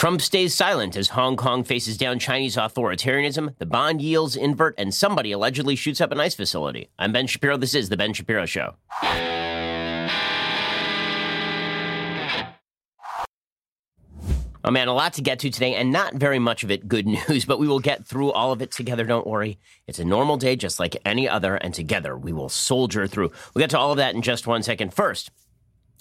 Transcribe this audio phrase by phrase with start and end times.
[0.00, 4.94] Trump stays silent as Hong Kong faces down Chinese authoritarianism, the bond yields invert, and
[4.94, 6.88] somebody allegedly shoots up an ICE facility.
[6.98, 7.58] I'm Ben Shapiro.
[7.58, 8.76] This is The Ben Shapiro Show.
[14.64, 17.06] Oh man, a lot to get to today, and not very much of it good
[17.28, 19.04] news, but we will get through all of it together.
[19.04, 19.58] Don't worry.
[19.86, 23.32] It's a normal day just like any other, and together we will soldier through.
[23.52, 24.94] We'll get to all of that in just one second.
[24.94, 25.30] First,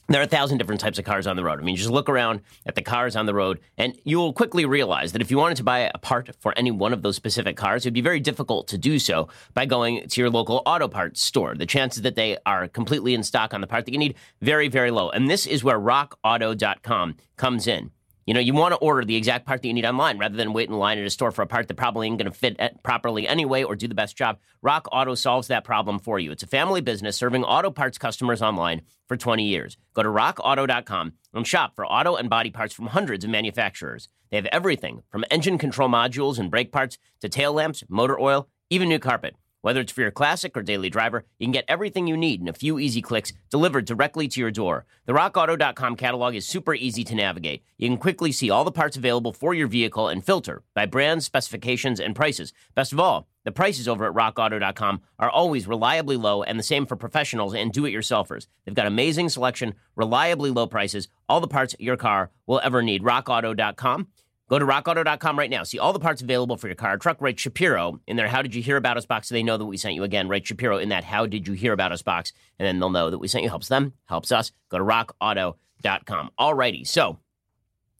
[0.10, 1.60] there are a thousand different types of cars on the road.
[1.60, 4.66] I mean, just look around at the cars on the road, and you will quickly
[4.66, 7.56] realize that if you wanted to buy a part for any one of those specific
[7.56, 10.88] cars, it would be very difficult to do so by going to your local auto
[10.88, 11.56] parts store.
[11.56, 14.68] The chances that they are completely in stock on the part that you need very,
[14.68, 15.10] very low.
[15.10, 17.92] And this is where RockAuto.com comes in.
[18.30, 20.54] You know, you want to order the exact part that you need online rather than
[20.54, 22.58] wait in line at a store for a part that probably ain't going to fit
[22.60, 24.38] eh, properly anyway or do the best job.
[24.62, 26.32] Rock Auto solves that problem for you.
[26.32, 29.78] It's a family business serving auto parts customers online for 20 years.
[29.96, 34.10] Go to rockauto.com and shop for auto and body parts from hundreds of manufacturers.
[34.30, 38.48] They have everything from engine control modules and brake parts to tail lamps, motor oil,
[38.70, 39.38] even new carpet.
[39.62, 42.48] Whether it's for your classic or daily driver, you can get everything you need in
[42.48, 44.86] a few easy clicks delivered directly to your door.
[45.06, 47.64] The RockAuto.com catalog is super easy to navigate.
[47.78, 51.26] You can quickly see all the parts available for your vehicle and filter by brands,
[51.26, 52.54] specifications, and prices.
[52.74, 56.86] Best of all, the prices over at RockAuto.com are always reliably low and the same
[56.86, 58.48] for professionals and do it yourselfers.
[58.64, 63.04] They've got amazing selection, reliably low prices, all the parts your car will ever need.
[63.04, 64.08] RockAuto.com.
[64.50, 65.62] Go to rockauto.com right now.
[65.62, 67.22] See all the parts available for your car, truck.
[67.22, 69.66] Write Shapiro in their How Did You Hear About Us box so they know that
[69.66, 70.28] we sent you again.
[70.28, 73.12] Write Shapiro in that How Did You Hear About Us box, and then they'll know
[73.12, 73.50] that we sent you.
[73.50, 74.52] Helps them, helps us.
[74.70, 76.32] Go to rockauto.com.
[76.40, 77.20] Alrighty, so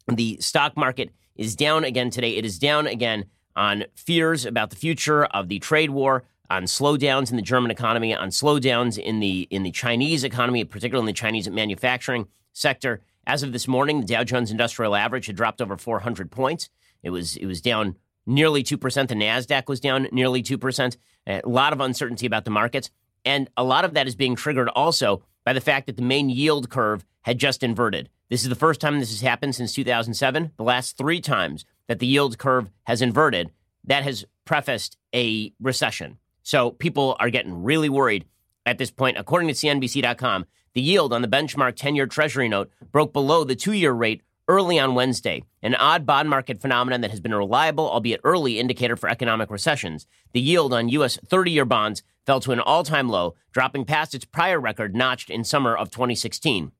[0.08, 2.36] the stock market is down again today.
[2.36, 7.30] It is down again on fears about the future of the trade war, on slowdowns
[7.30, 11.12] in the German economy, on slowdowns in the in the Chinese economy, particularly in the
[11.12, 13.02] Chinese manufacturing sector.
[13.26, 16.68] As of this morning, the Dow Jones Industrial Average had dropped over 400 points.
[17.02, 18.80] It was it was down nearly 2%.
[19.08, 20.96] The Nasdaq was down nearly 2%.
[21.26, 22.90] A lot of uncertainty about the markets,
[23.24, 26.28] and a lot of that is being triggered also by the fact that the main
[26.30, 28.08] yield curve had just inverted.
[28.28, 30.52] This is the first time this has happened since 2007.
[30.56, 33.50] The last 3 times that the yield curve has inverted,
[33.84, 36.18] that has prefaced a recession.
[36.42, 38.24] So people are getting really worried
[38.64, 39.18] at this point.
[39.18, 43.56] According to CNBC.com, the yield on the benchmark 10 year Treasury note broke below the
[43.56, 47.38] two year rate early on Wednesday, an odd bond market phenomenon that has been a
[47.38, 50.06] reliable, albeit early, indicator for economic recessions.
[50.32, 51.18] The yield on U.S.
[51.24, 55.30] 30 year bonds fell to an all time low, dropping past its prior record notched
[55.30, 56.72] in summer of 2016.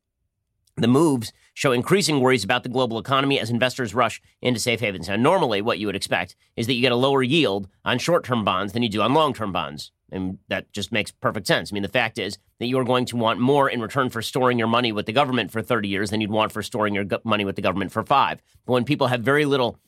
[0.77, 5.09] The moves show increasing worries about the global economy as investors rush into safe havens.
[5.09, 8.25] Now, normally, what you would expect is that you get a lower yield on short
[8.25, 9.93] term bonds than you do on long term bonds.
[10.13, 11.73] And that just makes perfect sense.
[11.73, 14.59] I mean, the fact is that you're going to want more in return for storing
[14.59, 17.45] your money with the government for 30 years than you'd want for storing your money
[17.45, 18.43] with the government for five.
[18.67, 19.79] But when people have very little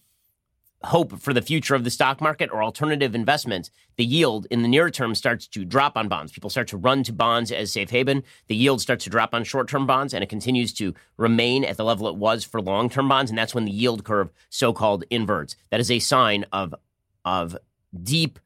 [0.84, 4.68] hope for the future of the stock market or alternative investments, the yield in the
[4.68, 6.32] near term starts to drop on bonds.
[6.32, 8.22] People start to run to bonds as safe haven.
[8.48, 11.76] The yield starts to drop on short term bonds and it continues to remain at
[11.76, 13.30] the level it was for long term bonds.
[13.30, 15.56] And that's when the yield curve so called inverts.
[15.70, 16.74] That is a sign of,
[17.24, 17.56] of
[18.02, 18.38] deep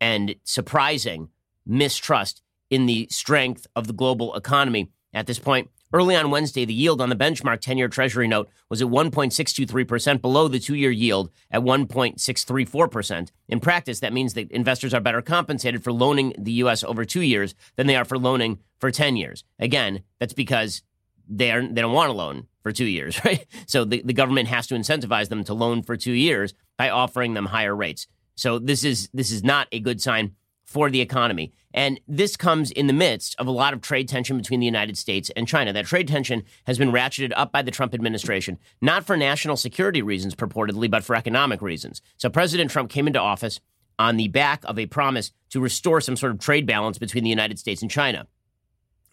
[0.00, 1.28] and surprising
[1.66, 5.70] mistrust in the strength of the global economy at this point.
[5.90, 10.20] Early on Wednesday, the yield on the benchmark 10 year Treasury note was at 1.623%,
[10.20, 13.30] below the two year yield at 1.634%.
[13.48, 16.84] In practice, that means that investors are better compensated for loaning the U.S.
[16.84, 19.44] over two years than they are for loaning for 10 years.
[19.58, 20.82] Again, that's because
[21.26, 23.46] they, are, they don't want to loan for two years, right?
[23.66, 27.32] So the, the government has to incentivize them to loan for two years by offering
[27.32, 28.06] them higher rates.
[28.38, 31.52] So this is this is not a good sign for the economy.
[31.72, 34.98] And this comes in the midst of a lot of trade tension between the United
[34.98, 35.72] States and China.
[35.72, 40.02] That trade tension has been ratcheted up by the Trump administration, not for national security
[40.02, 42.02] reasons purportedly, but for economic reasons.
[42.16, 43.60] So President Trump came into office
[43.98, 47.30] on the back of a promise to restore some sort of trade balance between the
[47.30, 48.26] United States and China.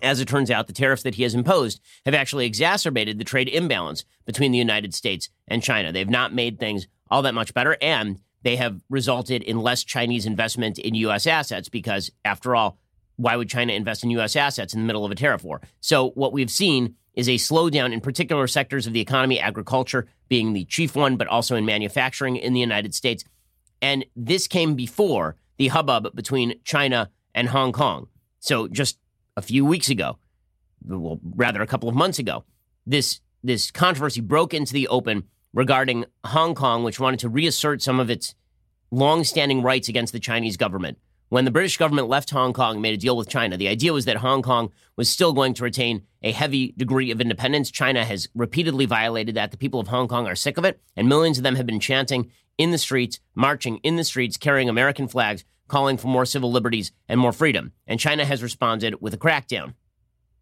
[0.03, 3.47] As it turns out, the tariffs that he has imposed have actually exacerbated the trade
[3.47, 5.91] imbalance between the United States and China.
[5.91, 10.27] They've not made things all that much better, and they have resulted in less Chinese
[10.27, 11.25] investment in U.S.
[11.25, 12.77] assets because, after all,
[13.15, 14.35] why would China invest in U.S.
[14.35, 15.61] assets in the middle of a tariff war?
[15.81, 20.53] So, what we've seen is a slowdown in particular sectors of the economy, agriculture being
[20.53, 23.23] the chief one, but also in manufacturing in the United States.
[23.81, 28.09] And this came before the hubbub between China and Hong Kong.
[28.41, 28.99] So, just
[29.35, 30.19] a few weeks ago,
[30.85, 32.43] well, rather a couple of months ago,
[32.85, 35.23] this this controversy broke into the open
[35.55, 38.35] regarding Hong Kong, which wanted to reassert some of its
[38.91, 40.99] longstanding rights against the Chinese government.
[41.29, 43.91] when the British government left Hong Kong and made a deal with China, the idea
[43.91, 47.71] was that Hong Kong was still going to retain a heavy degree of independence.
[47.71, 49.49] China has repeatedly violated that.
[49.49, 51.79] The people of Hong Kong are sick of it, and millions of them have been
[51.79, 56.51] chanting in the streets, marching in the streets, carrying American flags, calling for more civil
[56.51, 57.71] liberties and more freedom.
[57.87, 59.73] And China has responded with a crackdown.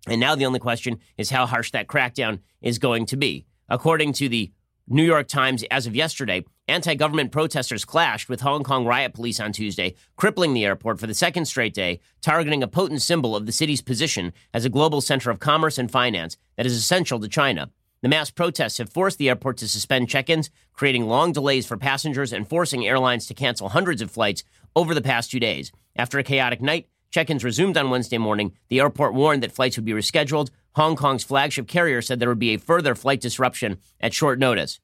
[0.08, 3.46] And now the only question is how harsh that crackdown is going to be.
[3.70, 4.52] According to the
[4.88, 9.40] New York Times, as of yesterday, anti government protesters clashed with Hong Kong riot police
[9.40, 13.46] on Tuesday, crippling the airport for the second straight day, targeting a potent symbol of
[13.46, 17.30] the city's position as a global center of commerce and finance that is essential to
[17.30, 17.72] China.
[18.02, 21.78] The mass protests have forced the airport to suspend check ins, creating long delays for
[21.78, 24.44] passengers and forcing airlines to cancel hundreds of flights
[24.76, 25.72] over the past two days.
[25.96, 28.54] After a chaotic night, check ins resumed on Wednesday morning.
[28.70, 30.50] The airport warned that flights would be rescheduled.
[30.76, 34.80] Hong Kong's flagship carrier said there would be a further flight disruption at short notice.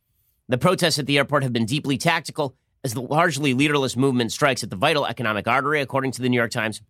[0.47, 4.63] The protests at the airport have been deeply tactical as the largely leaderless movement strikes
[4.63, 6.81] at the vital economic artery, according to the New York Times.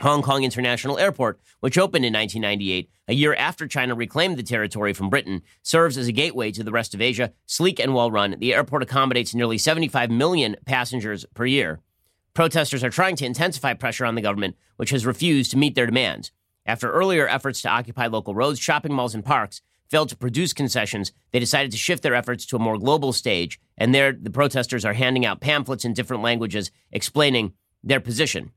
[0.00, 4.92] Hong Kong International Airport, which opened in 1998, a year after China reclaimed the territory
[4.92, 7.32] from Britain, serves as a gateway to the rest of Asia.
[7.46, 11.80] Sleek and well run, the airport accommodates nearly 75 million passengers per year.
[12.34, 15.86] Protesters are trying to intensify pressure on the government, which has refused to meet their
[15.86, 16.32] demands.
[16.66, 21.12] After earlier efforts to occupy local roads, shopping malls, and parks failed to produce concessions,
[21.30, 24.84] they decided to shift their efforts to a more global stage, and there the protesters
[24.84, 27.52] are handing out pamphlets in different languages explaining
[27.84, 28.50] their position.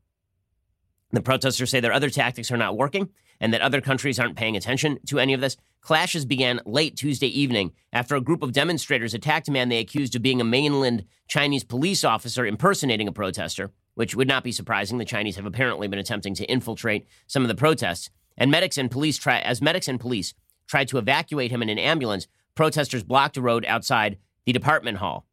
[1.11, 3.09] The protesters say their other tactics are not working
[3.39, 5.57] and that other countries aren't paying attention to any of this.
[5.81, 10.15] Clashes began late Tuesday evening after a group of demonstrators attacked a man they accused
[10.15, 14.97] of being a mainland Chinese police officer impersonating a protester, which would not be surprising.
[14.97, 18.09] The Chinese have apparently been attempting to infiltrate some of the protests.
[18.37, 20.33] And medics and police try as medics and police
[20.67, 25.25] tried to evacuate him in an ambulance, protesters blocked a road outside the department hall,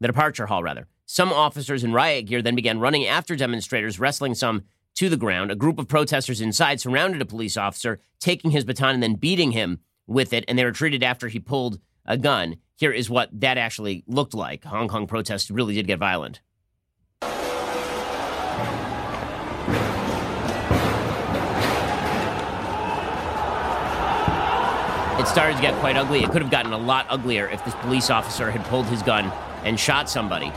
[0.00, 0.86] the departure hall rather.
[1.06, 4.64] Some officers in riot gear then began running after demonstrators, wrestling some
[4.96, 5.50] to the ground.
[5.50, 9.52] A group of protesters inside surrounded a police officer, taking his baton and then beating
[9.52, 12.56] him with it, and they retreated after he pulled a gun.
[12.76, 14.64] Here is what that actually looked like.
[14.64, 16.40] Hong Kong protests really did get violent.
[25.18, 26.24] It started to get quite ugly.
[26.24, 29.30] It could have gotten a lot uglier if this police officer had pulled his gun
[29.62, 30.50] and shot somebody.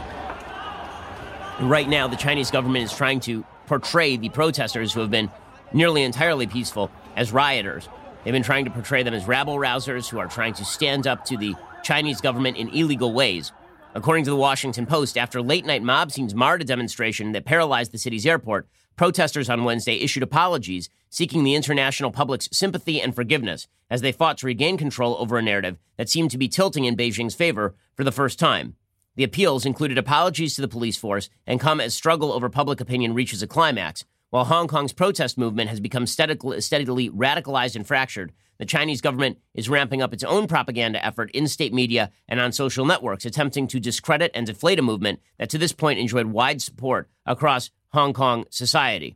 [1.59, 5.31] Right now, the Chinese government is trying to portray the protesters who have been
[5.73, 7.89] nearly entirely peaceful as rioters.
[8.23, 11.25] They've been trying to portray them as rabble rousers who are trying to stand up
[11.25, 13.51] to the Chinese government in illegal ways.
[13.93, 17.91] According to the Washington Post, after late night mob scenes marred a demonstration that paralyzed
[17.91, 23.67] the city's airport, protesters on Wednesday issued apologies seeking the international public's sympathy and forgiveness
[23.89, 26.97] as they fought to regain control over a narrative that seemed to be tilting in
[26.97, 28.75] Beijing's favor for the first time.
[29.15, 33.13] The appeals included apologies to the police force and come as struggle over public opinion
[33.13, 34.03] reaches a climax.
[34.29, 39.69] While Hong Kong's protest movement has become steadily, radicalized and fractured, the Chinese government is
[39.69, 43.79] ramping up its own propaganda effort in state media and on social networks, attempting to
[43.79, 48.45] discredit and deflate a movement that to this point enjoyed wide support across Hong Kong
[48.49, 49.15] society.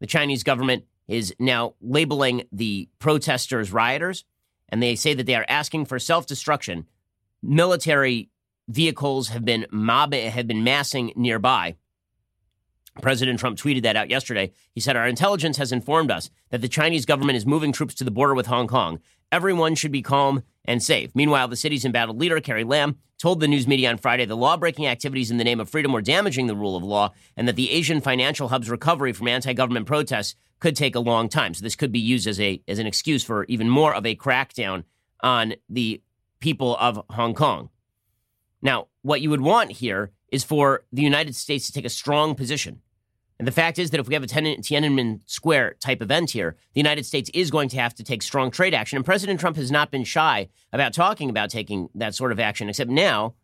[0.00, 4.24] The Chinese government is now labeling the protesters rioters,
[4.68, 6.86] and they say that they are asking for self destruction.
[7.42, 8.30] Military
[8.68, 11.76] vehicles have been mob have been massing nearby.
[13.02, 14.52] President Trump tweeted that out yesterday.
[14.72, 18.04] He said, Our intelligence has informed us that the Chinese government is moving troops to
[18.04, 19.00] the border with Hong Kong.
[19.32, 21.10] Everyone should be calm and safe.
[21.14, 24.56] Meanwhile, the city's embattled leader, Carrie Lam, told the news media on Friday the law
[24.56, 27.56] breaking activities in the name of freedom were damaging the rule of law and that
[27.56, 31.52] the Asian financial hub's recovery from anti government protests could take a long time.
[31.52, 34.14] So this could be used as, a, as an excuse for even more of a
[34.14, 34.84] crackdown
[35.20, 36.00] on the
[36.38, 37.70] people of Hong Kong.
[38.64, 42.34] Now, what you would want here is for the United States to take a strong
[42.34, 42.80] position.
[43.38, 46.80] And the fact is that if we have a Tiananmen Square type event here, the
[46.80, 48.96] United States is going to have to take strong trade action.
[48.96, 52.68] And President Trump has not been shy about talking about taking that sort of action,
[52.68, 53.34] except now,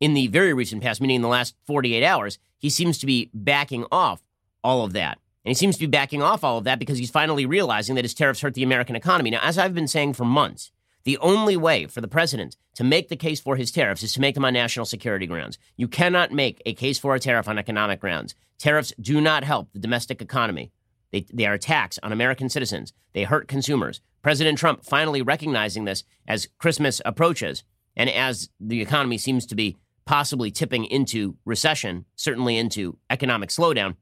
[0.00, 3.30] in the very recent past, meaning in the last 48 hours, he seems to be
[3.32, 4.22] backing off
[4.62, 5.18] all of that.
[5.44, 8.04] And he seems to be backing off all of that because he's finally realizing that
[8.04, 9.30] his tariffs hurt the American economy.
[9.30, 10.72] Now, as I've been saying for months,
[11.04, 14.20] the only way for the president to make the case for his tariffs is to
[14.20, 15.58] make them on national security grounds.
[15.76, 18.34] You cannot make a case for a tariff on economic grounds.
[18.58, 20.72] Tariffs do not help the domestic economy.
[21.10, 22.92] They, they are a tax on American citizens.
[23.14, 24.00] They hurt consumers.
[24.22, 27.64] President Trump finally recognizing this as Christmas approaches
[27.96, 33.96] and as the economy seems to be possibly tipping into recession, certainly into economic slowdown.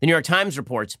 [0.00, 0.96] The New York Times reports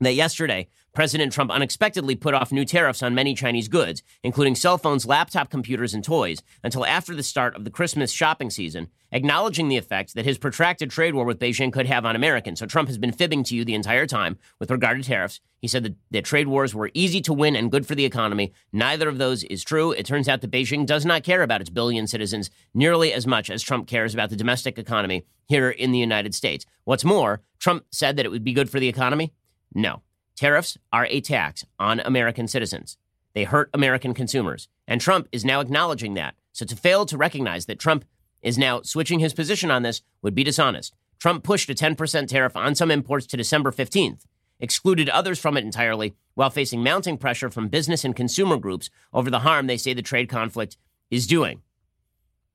[0.00, 4.78] that yesterday President Trump unexpectedly put off new tariffs on many Chinese goods, including cell
[4.78, 9.68] phones, laptop computers, and toys, until after the start of the Christmas shopping season, acknowledging
[9.68, 12.60] the effect that his protracted trade war with Beijing could have on Americans.
[12.60, 15.38] So Trump has been fibbing to you the entire time with regard to tariffs.
[15.60, 18.54] He said that, that trade wars were easy to win and good for the economy.
[18.72, 19.92] Neither of those is true.
[19.92, 23.50] It turns out that Beijing does not care about its billion citizens nearly as much
[23.50, 26.64] as Trump cares about the domestic economy here in the United States.
[26.84, 29.34] What's more, Trump said that it would be good for the economy.
[29.74, 30.00] No.
[30.36, 32.98] Tariffs are a tax on American citizens.
[33.34, 34.68] They hurt American consumers.
[34.86, 36.34] And Trump is now acknowledging that.
[36.52, 38.04] So to fail to recognize that Trump
[38.42, 40.94] is now switching his position on this would be dishonest.
[41.18, 44.24] Trump pushed a 10% tariff on some imports to December 15th,
[44.60, 49.30] excluded others from it entirely, while facing mounting pressure from business and consumer groups over
[49.30, 50.76] the harm they say the trade conflict
[51.10, 51.62] is doing.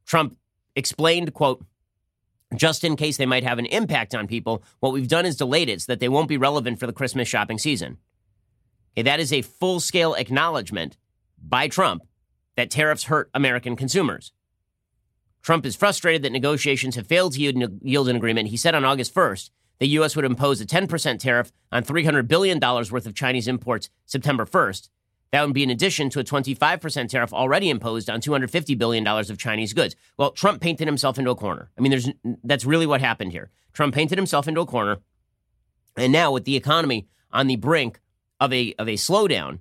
[0.06, 0.38] Trump
[0.76, 1.66] explained, quote,
[2.56, 5.70] just in case they might have an impact on people, what we've done is delayed
[5.70, 7.98] it so that they won't be relevant for the Christmas shopping season.
[8.94, 10.98] Okay, that is a full scale acknowledgement
[11.42, 12.04] by Trump
[12.56, 14.32] that tariffs hurt American consumers.
[15.42, 18.50] Trump is frustrated that negotiations have failed to yield an agreement.
[18.50, 20.16] He said on August 1st the U.S.
[20.16, 24.90] would impose a 10% tariff on $300 billion worth of Chinese imports September 1st.
[25.32, 29.38] That would be in addition to a 25% tariff already imposed on $250 billion of
[29.38, 29.96] Chinese goods.
[30.18, 31.70] Well, Trump painted himself into a corner.
[31.78, 32.10] I mean, there's,
[32.44, 33.50] that's really what happened here.
[33.74, 34.98] Trump painted himself into a corner.
[35.96, 38.02] And now, with the economy on the brink
[38.40, 39.60] of a, of a slowdown,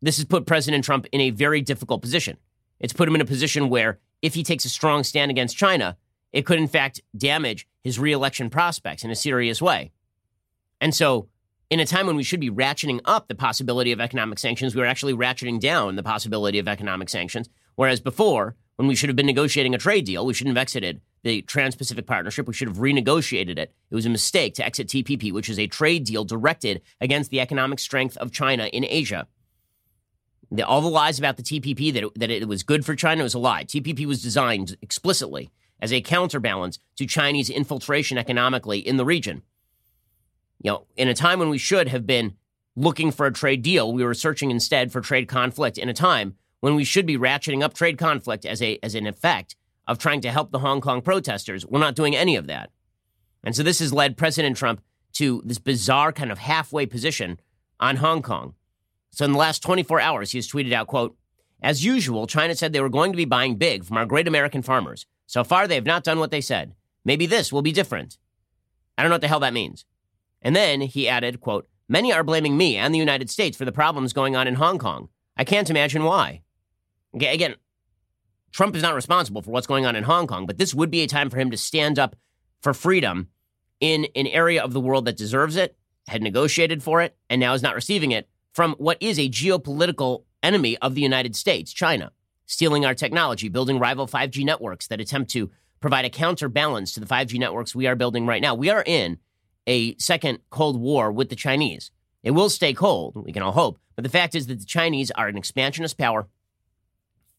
[0.00, 2.36] this has put President Trump in a very difficult position.
[2.80, 5.96] It's put him in a position where, if he takes a strong stand against China,
[6.32, 9.92] it could, in fact, damage his reelection prospects in a serious way.
[10.80, 11.28] And so,
[11.72, 14.82] in a time when we should be ratcheting up the possibility of economic sanctions, we
[14.82, 17.48] are actually ratcheting down the possibility of economic sanctions.
[17.76, 21.00] Whereas before, when we should have been negotiating a trade deal, we shouldn't have exited
[21.22, 22.46] the Trans Pacific Partnership.
[22.46, 23.72] We should have renegotiated it.
[23.90, 27.40] It was a mistake to exit TPP, which is a trade deal directed against the
[27.40, 29.26] economic strength of China in Asia.
[30.50, 33.22] The, all the lies about the TPP that it, that it was good for China
[33.22, 33.64] was a lie.
[33.64, 35.48] TPP was designed explicitly
[35.80, 39.40] as a counterbalance to Chinese infiltration economically in the region
[40.62, 42.34] you know, in a time when we should have been
[42.76, 46.36] looking for a trade deal, we were searching instead for trade conflict in a time
[46.60, 50.20] when we should be ratcheting up trade conflict as a as an effect of trying
[50.20, 51.66] to help the Hong Kong protesters.
[51.66, 52.70] We're not doing any of that.
[53.42, 54.80] And so this has led President Trump
[55.14, 57.40] to this bizarre kind of halfway position
[57.80, 58.54] on Hong Kong.
[59.10, 61.16] So in the last 24 hours, he has tweeted out, quote,
[61.60, 64.62] as usual, China said they were going to be buying big from our great American
[64.62, 65.06] farmers.
[65.26, 66.74] So far, they have not done what they said.
[67.04, 68.18] Maybe this will be different.
[68.96, 69.84] I don't know what the hell that means.
[70.42, 73.72] And then he added, quote, Many are blaming me and the United States for the
[73.72, 75.08] problems going on in Hong Kong.
[75.36, 76.42] I can't imagine why.
[77.14, 77.56] Again,
[78.50, 81.02] Trump is not responsible for what's going on in Hong Kong, but this would be
[81.02, 82.16] a time for him to stand up
[82.60, 83.28] for freedom
[83.80, 87.54] in an area of the world that deserves it, had negotiated for it, and now
[87.54, 92.12] is not receiving it from what is a geopolitical enemy of the United States, China,
[92.46, 97.06] stealing our technology, building rival 5G networks that attempt to provide a counterbalance to the
[97.06, 98.54] 5G networks we are building right now.
[98.54, 99.18] We are in
[99.66, 101.90] a second Cold War with the Chinese.
[102.22, 105.10] It will stay cold, we can all hope, but the fact is that the Chinese
[105.12, 106.28] are an expansionist power,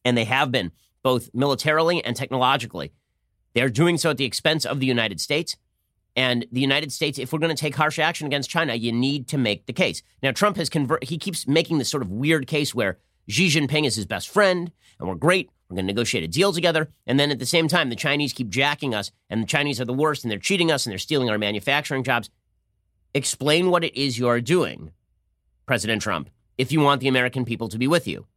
[0.04, 0.72] and they have been
[1.04, 2.92] both militarily and technologically.
[3.54, 5.56] They are doing so at the expense of the United States.
[6.16, 9.28] And the United States, if we're going to take harsh action against China, you need
[9.30, 10.04] to make the case.
[10.22, 13.86] Now, Trump has convert, he keeps making this sort of weird case where Xi Jinping
[13.86, 15.50] is his best friend, and we're great.
[15.74, 16.90] We're going to negotiate a deal together.
[17.08, 19.86] And then at the same time, the Chinese keep jacking us, and the Chinese are
[19.86, 22.30] the worst, and they're cheating us, and they're stealing our manufacturing jobs.
[23.16, 24.92] Explain what it is you're doing,
[25.66, 28.28] President Trump, if you want the American people to be with you.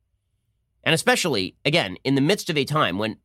[0.82, 3.18] And especially, again, in the midst of a time when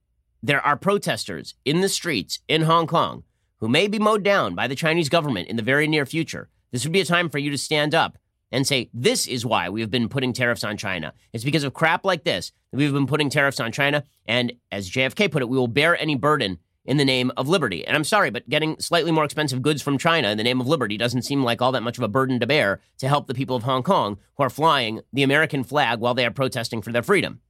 [0.43, 3.23] there are protesters in the streets in Hong Kong
[3.59, 6.83] who may be mowed down by the Chinese government in the very near future, this
[6.83, 8.17] would be a time for you to stand up
[8.51, 11.13] and say, this is why we have been putting tariffs on China.
[11.31, 14.03] It's because of crap like this we've been putting tariffs on China.
[14.25, 17.85] And as JFK put it, we will bear any burden in the name of liberty.
[17.85, 20.67] And I'm sorry, but getting slightly more expensive goods from China in the name of
[20.67, 23.33] liberty doesn't seem like all that much of a burden to bear to help the
[23.33, 26.91] people of Hong Kong who are flying the American flag while they are protesting for
[26.91, 27.41] their freedom.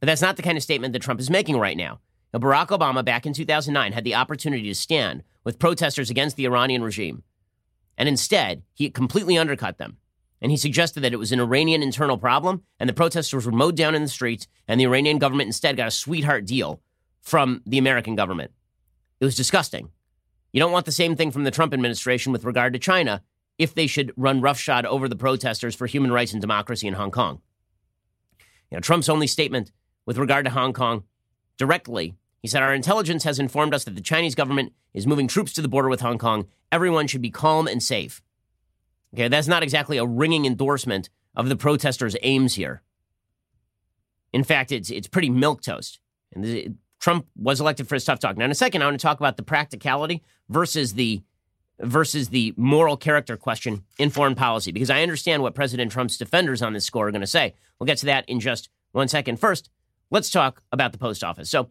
[0.00, 2.00] But that's not the kind of statement that Trump is making right now.
[2.32, 6.46] now Barack Obama, back in 2009, had the opportunity to stand with protesters against the
[6.46, 7.22] Iranian regime.
[7.96, 9.98] And instead, he completely undercut them
[10.40, 13.76] and he suggested that it was an Iranian internal problem, and the protesters were mowed
[13.76, 16.80] down in the streets, and the Iranian government instead got a sweetheart deal
[17.20, 18.52] from the American government.
[19.20, 19.90] It was disgusting.
[20.52, 23.22] You don't want the same thing from the Trump administration with regard to China
[23.58, 27.10] if they should run roughshod over the protesters for human rights and democracy in Hong
[27.10, 27.40] Kong.
[28.70, 29.72] You know, Trump's only statement
[30.06, 31.04] with regard to Hong Kong
[31.56, 35.52] directly, he said, Our intelligence has informed us that the Chinese government is moving troops
[35.54, 36.46] to the border with Hong Kong.
[36.70, 38.22] Everyone should be calm and safe.
[39.14, 42.82] Okay, that's not exactly a ringing endorsement of the protesters' aims here.
[44.32, 46.00] In fact, it's it's pretty milk toast.
[46.34, 48.36] And the, Trump was elected for his tough talk.
[48.36, 51.22] Now, in a second, I want to talk about the practicality versus the
[51.80, 56.60] versus the moral character question in foreign policy, because I understand what President Trump's defenders
[56.60, 57.54] on this score are going to say.
[57.78, 59.38] We'll get to that in just one second.
[59.38, 59.70] First,
[60.10, 61.48] let's talk about the post office.
[61.48, 61.70] So,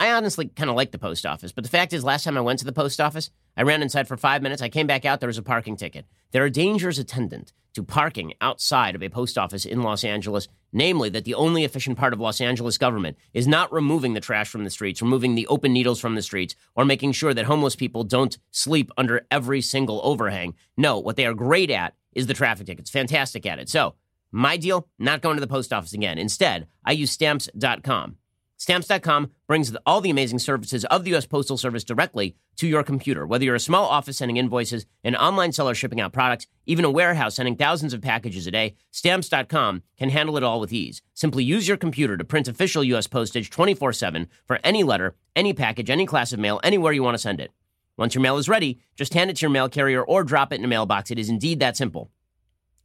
[0.00, 2.40] I honestly kind of like the post office, but the fact is, last time I
[2.40, 4.62] went to the post office, I ran inside for five minutes.
[4.62, 5.18] I came back out.
[5.18, 6.06] There was a parking ticket.
[6.30, 11.08] There are dangers attendant to parking outside of a post office in Los Angeles, namely
[11.08, 14.62] that the only efficient part of Los Angeles government is not removing the trash from
[14.62, 18.04] the streets, removing the open needles from the streets, or making sure that homeless people
[18.04, 20.54] don't sleep under every single overhang.
[20.76, 22.90] No, what they are great at is the traffic tickets.
[22.90, 23.68] Fantastic at it.
[23.68, 23.94] So,
[24.30, 26.18] my deal, not going to the post office again.
[26.18, 28.16] Instead, I use stamps.com.
[28.60, 31.26] Stamps.com brings all the amazing services of the U.S.
[31.26, 33.24] Postal Service directly to your computer.
[33.24, 36.90] Whether you're a small office sending invoices, an online seller shipping out products, even a
[36.90, 41.02] warehouse sending thousands of packages a day, Stamps.com can handle it all with ease.
[41.14, 43.06] Simply use your computer to print official U.S.
[43.06, 47.14] postage 24 7 for any letter, any package, any class of mail, anywhere you want
[47.14, 47.52] to send it.
[47.96, 50.58] Once your mail is ready, just hand it to your mail carrier or drop it
[50.58, 51.12] in a mailbox.
[51.12, 52.10] It is indeed that simple.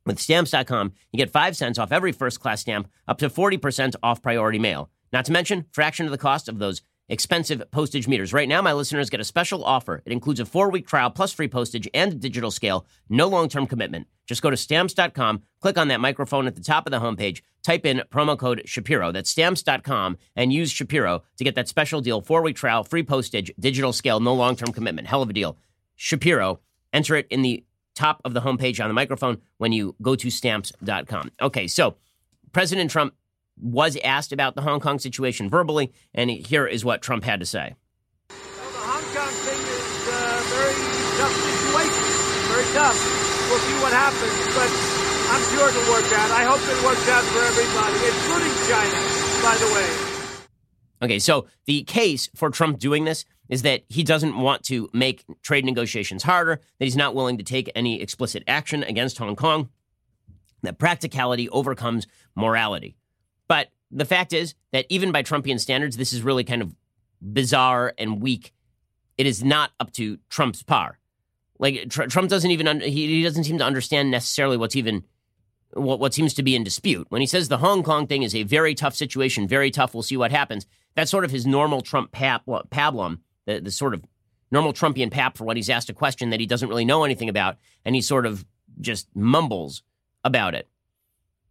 [0.06, 4.22] With Stamps.com, you get 5 cents off every first class stamp, up to 40% off
[4.22, 4.92] priority mail.
[5.13, 8.34] Not to mention, fraction of the cost of those expensive postage meters.
[8.34, 10.01] Right now, my listeners get a special offer.
[10.05, 13.67] It includes a four week trial plus free postage and digital scale, no long term
[13.67, 14.08] commitment.
[14.25, 17.86] Just go to stamps.com, click on that microphone at the top of the homepage, type
[17.86, 19.12] in promo code Shapiro.
[19.12, 23.51] That's stamps.com and use Shapiro to get that special deal four week trial, free postage,
[23.60, 25.08] digital scale, no long term commitment.
[25.08, 25.58] Hell of a deal.
[25.96, 26.60] Shapiro,
[26.91, 27.63] enter it in the
[27.96, 31.29] top of the homepage on the microphone when you go to stamps.com.
[31.39, 31.98] Okay, so
[32.51, 33.13] President Trump
[33.60, 37.45] was asked about the Hong Kong situation verbally, and here is what Trump had to
[37.45, 37.75] say.
[38.29, 38.38] Well,
[38.72, 40.75] the Hong Kong thing is a very
[41.17, 42.03] tough situation.
[42.50, 42.98] Very tough.
[43.50, 44.69] We'll see what happens, but
[45.33, 46.31] I'm sure it'll work out.
[46.31, 49.00] I hope it works out for everybody, including China,
[49.43, 50.13] by the way.
[51.03, 55.25] Okay, so the case for Trump doing this is that he doesn't want to make
[55.41, 59.69] trade negotiations harder, that he's not willing to take any explicit action against Hong Kong,
[60.62, 62.95] that practicality overcomes morality.
[63.53, 66.75] But the fact is that even by Trumpian standards, this is really kind of
[67.22, 68.51] bizarre and weak.
[69.15, 70.98] It is not up to Trump's par.
[71.60, 75.04] Like tr- Trump doesn't even un- he, he doesn't seem to understand necessarily what's even
[75.73, 77.06] what what seems to be in dispute.
[77.10, 80.01] When he says the Hong Kong thing is a very tough situation, very tough, we'll
[80.01, 80.65] see what happens.
[80.95, 84.04] That's sort of his normal Trump pap- pablum, the, the sort of
[84.49, 87.30] normal Trumpian pap for what he's asked a question that he doesn't really know anything
[87.30, 88.45] about, and he sort of
[88.82, 89.84] just mumbles
[90.23, 90.67] about it.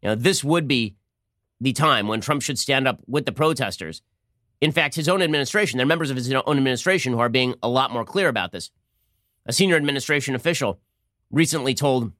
[0.02, 0.96] You know, this would be
[1.62, 4.02] the time when Trump should stand up with the protesters.
[4.60, 7.54] In fact, his own administration, there are members of his own administration who are being
[7.62, 8.70] a lot more clear about this.
[9.46, 10.80] A senior administration official
[11.30, 12.12] recently told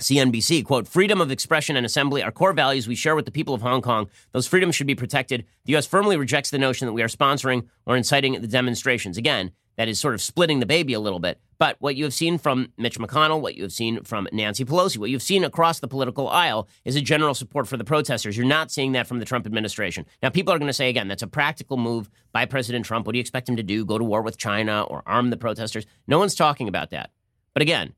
[0.00, 3.54] CNBC, quote, freedom of expression and assembly are core values we share with the people
[3.54, 4.08] of Hong Kong.
[4.32, 5.44] Those freedoms should be protected.
[5.66, 5.86] The U.S.
[5.86, 9.16] firmly rejects the notion that we are sponsoring or inciting the demonstrations.
[9.16, 11.40] Again, that is sort of splitting the baby a little bit.
[11.58, 14.98] But what you have seen from Mitch McConnell, what you have seen from Nancy Pelosi,
[14.98, 18.36] what you've seen across the political aisle is a general support for the protesters.
[18.36, 20.06] You're not seeing that from the Trump administration.
[20.22, 23.06] Now, people are going to say, again, that's a practical move by President Trump.
[23.06, 23.84] What do you expect him to do?
[23.84, 25.86] Go to war with China or arm the protesters?
[26.08, 27.10] No one's talking about that.
[27.52, 27.94] But again,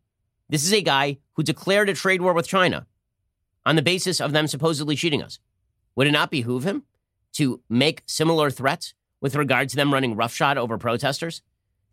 [0.48, 2.87] this is a guy who declared a trade war with China
[3.64, 5.38] on the basis of them supposedly cheating us.
[5.94, 6.85] Would it not behoove him
[7.35, 11.42] to make similar threats with regard to them running roughshod over protesters?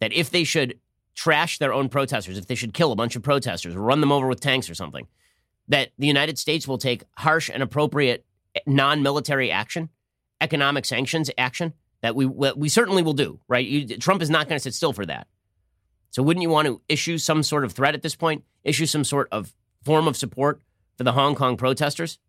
[0.03, 0.77] that if they should
[1.15, 4.27] trash their own protesters, if they should kill a bunch of protesters, run them over
[4.27, 5.07] with tanks or something,
[5.69, 8.25] that the United States will take harsh and appropriate
[8.67, 9.87] non military action,
[10.41, 13.65] economic sanctions action that we, we certainly will do, right?
[13.65, 15.25] You, Trump is not going to sit still for that.
[16.13, 18.43] So wouldn't you want to issue some sort of threat at this point?
[18.63, 20.61] Issue some sort of form of support
[20.95, 22.19] for the Hong Kong protesters?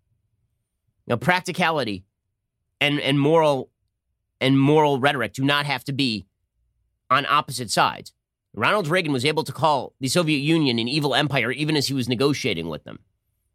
[1.06, 2.02] Now, practicality
[2.80, 3.68] and, and moral
[4.40, 6.24] and moral rhetoric do not have to be
[7.10, 8.14] on opposite sides.
[8.54, 11.94] Ronald Reagan was able to call the Soviet Union an evil empire even as he
[11.94, 13.00] was negotiating with them.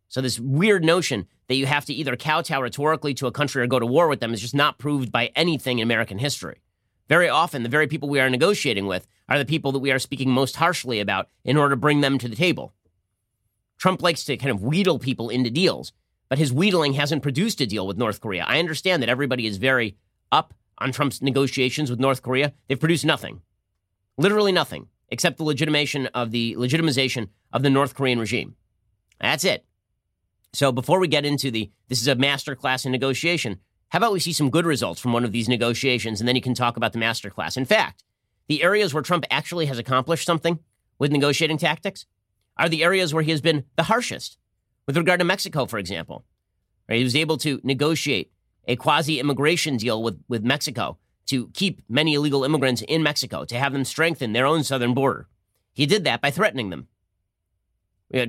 [0.10, 3.68] So, this weird notion that you have to either kowtow rhetorically to a country or
[3.68, 6.62] go to war with them is just not proved by anything in American history.
[7.10, 10.00] Very often, the very people we are negotiating with are the people that we are
[10.00, 12.74] speaking most harshly about in order to bring them to the table.
[13.78, 15.92] Trump likes to kind of wheedle people into deals,
[16.30, 18.46] but his wheedling hasn't produced a deal with North Korea.
[18.48, 19.98] I understand that everybody is very
[20.32, 22.54] up on Trump's negotiations with North Korea.
[22.68, 23.42] They've produced nothing.
[24.18, 28.56] Literally nothing except the legitimation of the legitimization of the North Korean regime.
[29.20, 29.66] That's it.
[30.54, 34.14] So before we get into the this is a master class in negotiation, how about
[34.14, 36.78] we see some good results from one of these negotiations and then you can talk
[36.78, 37.58] about the master class.
[37.58, 38.04] In fact,
[38.48, 40.60] the areas where Trump actually has accomplished something
[40.98, 42.06] with negotiating tactics
[42.58, 44.38] are the areas where he has been the harshest.
[44.86, 46.26] With regard to Mexico, for example,
[46.88, 48.32] right, he was able to negotiate
[48.68, 50.98] a quasi immigration deal with, with Mexico
[51.28, 55.28] to keep many illegal immigrants in Mexico, to have them strengthen their own southern border.
[55.74, 56.88] He did that by threatening them.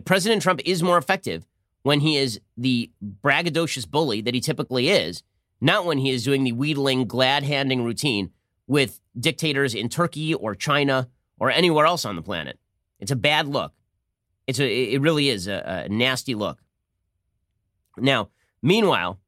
[0.05, 1.47] President Trump is more effective
[1.83, 2.91] when he is the
[3.25, 5.23] braggadocious bully that he typically is,
[5.61, 8.31] not when he is doing the wheedling, glad handing routine
[8.67, 12.59] with dictators in Turkey or China or anywhere else on the planet.
[12.99, 13.73] It's a bad look.
[14.47, 16.59] It's a, it really is a, a nasty look.
[17.97, 18.31] Now,
[18.63, 19.21] meanwhile,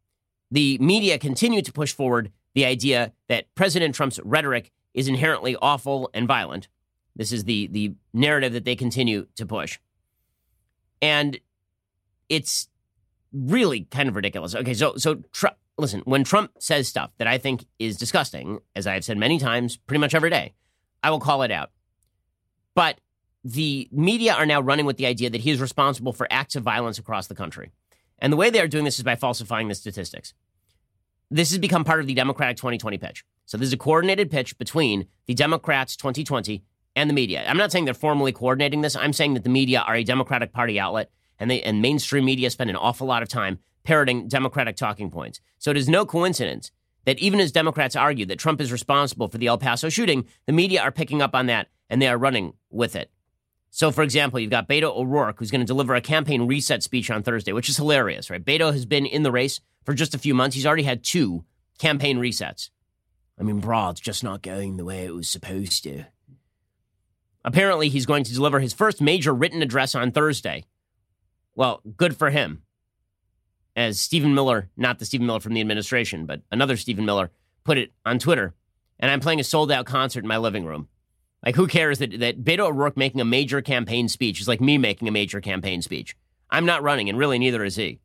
[0.50, 6.10] the media continue to push forward the idea that President Trump's rhetoric is inherently awful
[6.12, 6.68] and violent.
[7.16, 9.78] This is the the narrative that they continue to push.
[11.00, 11.38] And
[12.28, 12.68] it's
[13.32, 14.54] really kind of ridiculous.
[14.54, 18.86] Okay, so so tr- listen, when Trump says stuff that I think is disgusting, as
[18.86, 20.54] I have said many times, pretty much every day,
[21.02, 21.70] I will call it out.
[22.74, 23.00] But
[23.44, 26.62] the media are now running with the idea that he is responsible for acts of
[26.62, 27.72] violence across the country.
[28.18, 30.32] And the way they are doing this is by falsifying the statistics.
[31.30, 33.24] This has become part of the Democratic 2020 pitch.
[33.46, 36.62] So this is a coordinated pitch between the Democrats 2020
[36.94, 37.44] and the media.
[37.48, 38.94] I'm not saying they're formally coordinating this.
[38.94, 42.50] I'm saying that the media are a Democratic Party outlet and they and mainstream media
[42.50, 45.40] spend an awful lot of time parroting Democratic talking points.
[45.58, 46.70] So it is no coincidence
[47.04, 50.52] that even as Democrats argue that Trump is responsible for the El Paso shooting, the
[50.52, 53.10] media are picking up on that and they are running with it.
[53.70, 57.10] So, for example, you've got Beto O'Rourke, who's going to deliver a campaign reset speech
[57.10, 58.44] on Thursday, which is hilarious, right?
[58.44, 60.54] Beto has been in the race for just a few months.
[60.54, 61.44] He's already had two
[61.78, 62.68] campaign resets.
[63.40, 66.04] I mean, bro, it's just not going the way it was supposed to.
[67.44, 70.64] Apparently, he's going to deliver his first major written address on Thursday.
[71.54, 72.62] Well, good for him.
[73.74, 77.30] As Stephen Miller, not the Stephen Miller from the administration, but another Stephen Miller,
[77.64, 78.54] put it on Twitter,
[78.98, 80.88] and I'm playing a sold out concert in my living room.
[81.44, 84.78] Like, who cares that, that Beto O'Rourke making a major campaign speech is like me
[84.78, 86.14] making a major campaign speech?
[86.50, 87.98] I'm not running, and really neither is he.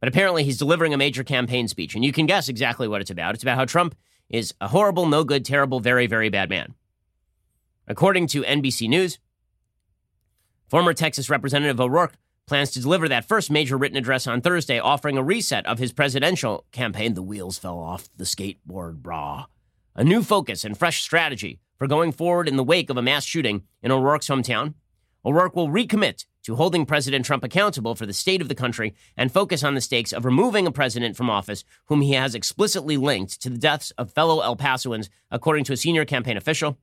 [0.00, 3.10] But apparently, he's delivering a major campaign speech, and you can guess exactly what it's
[3.10, 3.34] about.
[3.34, 3.94] It's about how Trump
[4.28, 6.74] is a horrible, no good, terrible, very, very bad man.
[7.86, 9.18] According to NBC News,
[10.68, 12.14] former Texas Representative O'Rourke
[12.52, 15.90] plans to deliver that first major written address on Thursday, offering a reset of his
[15.90, 17.14] presidential campaign.
[17.14, 19.46] The wheels fell off the skateboard, brah.
[19.94, 23.24] A new focus and fresh strategy for going forward in the wake of a mass
[23.24, 24.74] shooting in O'Rourke's hometown.
[25.24, 29.32] O'Rourke will recommit to holding President Trump accountable for the state of the country and
[29.32, 33.40] focus on the stakes of removing a president from office whom he has explicitly linked
[33.40, 36.76] to the deaths of fellow El Pasoans, according to a senior campaign official.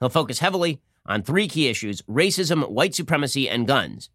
[0.00, 4.10] He'll focus heavily on three key issues racism, white supremacy, and guns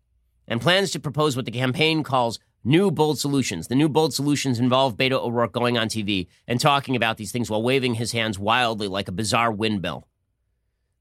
[0.47, 3.67] and plans to propose what the campaign calls new bold solutions.
[3.67, 7.49] The new bold solutions involve Beto O'Rourke going on TV and talking about these things
[7.49, 10.07] while waving his hands wildly like a bizarre windmill.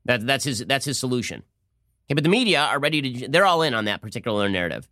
[0.05, 1.43] That, that's his that's his solution.
[2.07, 4.89] Okay, but the media are ready to they're all in on that particular narrative.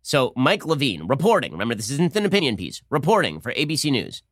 [0.00, 4.22] So Mike Levine reporting, remember this isn't an opinion piece, reporting for ABC News.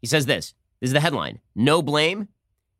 [0.00, 0.54] He says this.
[0.80, 1.40] This is the headline.
[1.54, 2.28] No blame.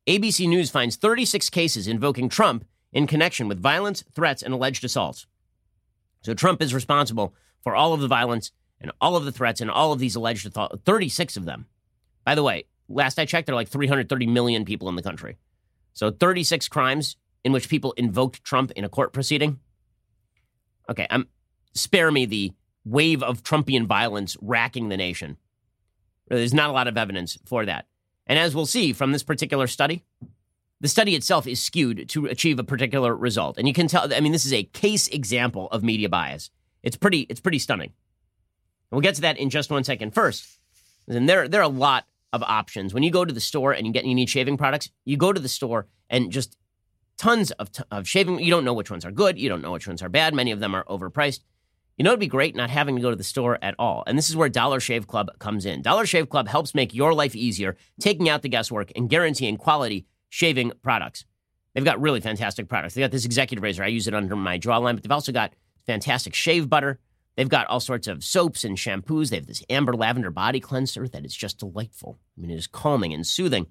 [0.07, 5.27] ABC News finds 36 cases invoking Trump in connection with violence, threats, and alleged assaults.
[6.23, 9.71] So Trump is responsible for all of the violence and all of the threats and
[9.71, 11.67] all of these alleged 36 of them.
[12.25, 15.37] By the way, last I checked, there are like 330 million people in the country.
[15.93, 19.59] So 36 crimes in which people invoked Trump in a court proceeding.
[20.89, 21.29] Okay, I'm
[21.75, 22.53] spare me the
[22.85, 25.37] wave of Trumpian violence racking the nation.
[26.29, 27.87] There's not a lot of evidence for that.
[28.27, 30.05] And as we'll see from this particular study,
[30.81, 33.59] the study itself is skewed to achieve a particular result.
[33.59, 36.51] And you can tell, I mean, this is a case example of media bias.
[36.83, 37.89] It's pretty, it's pretty stunning.
[37.91, 40.15] And we'll get to that in just one second.
[40.15, 40.61] First,
[41.09, 42.95] and there, there are a lot of options.
[42.95, 45.33] When you go to the store and you get you need shaving products, you go
[45.33, 46.57] to the store and just
[47.17, 48.39] tons of, of shaving.
[48.39, 49.39] You don't know which ones are good.
[49.39, 50.35] You don't know which ones are bad.
[50.35, 51.41] Many of them are overpriced.
[51.97, 54.05] You know, it'd be great not having to go to the store at all.
[54.07, 55.83] And this is where Dollar Shave Club comes in.
[55.83, 60.07] Dollar Shave Club helps make your life easier, taking out the guesswork and guaranteeing quality
[60.31, 61.25] shaving products.
[61.75, 62.95] They've got really fantastic products.
[62.95, 63.85] They got this executive razor.
[63.85, 65.53] I use it under my jawline, but they've also got
[65.87, 66.99] fantastic shave butter.
[67.37, 69.31] They've got all sorts of soaps and shampoos.
[69.31, 72.19] They have this amber lavender body cleanser that is just delightful.
[72.37, 73.67] I mean, it is calming and soothing.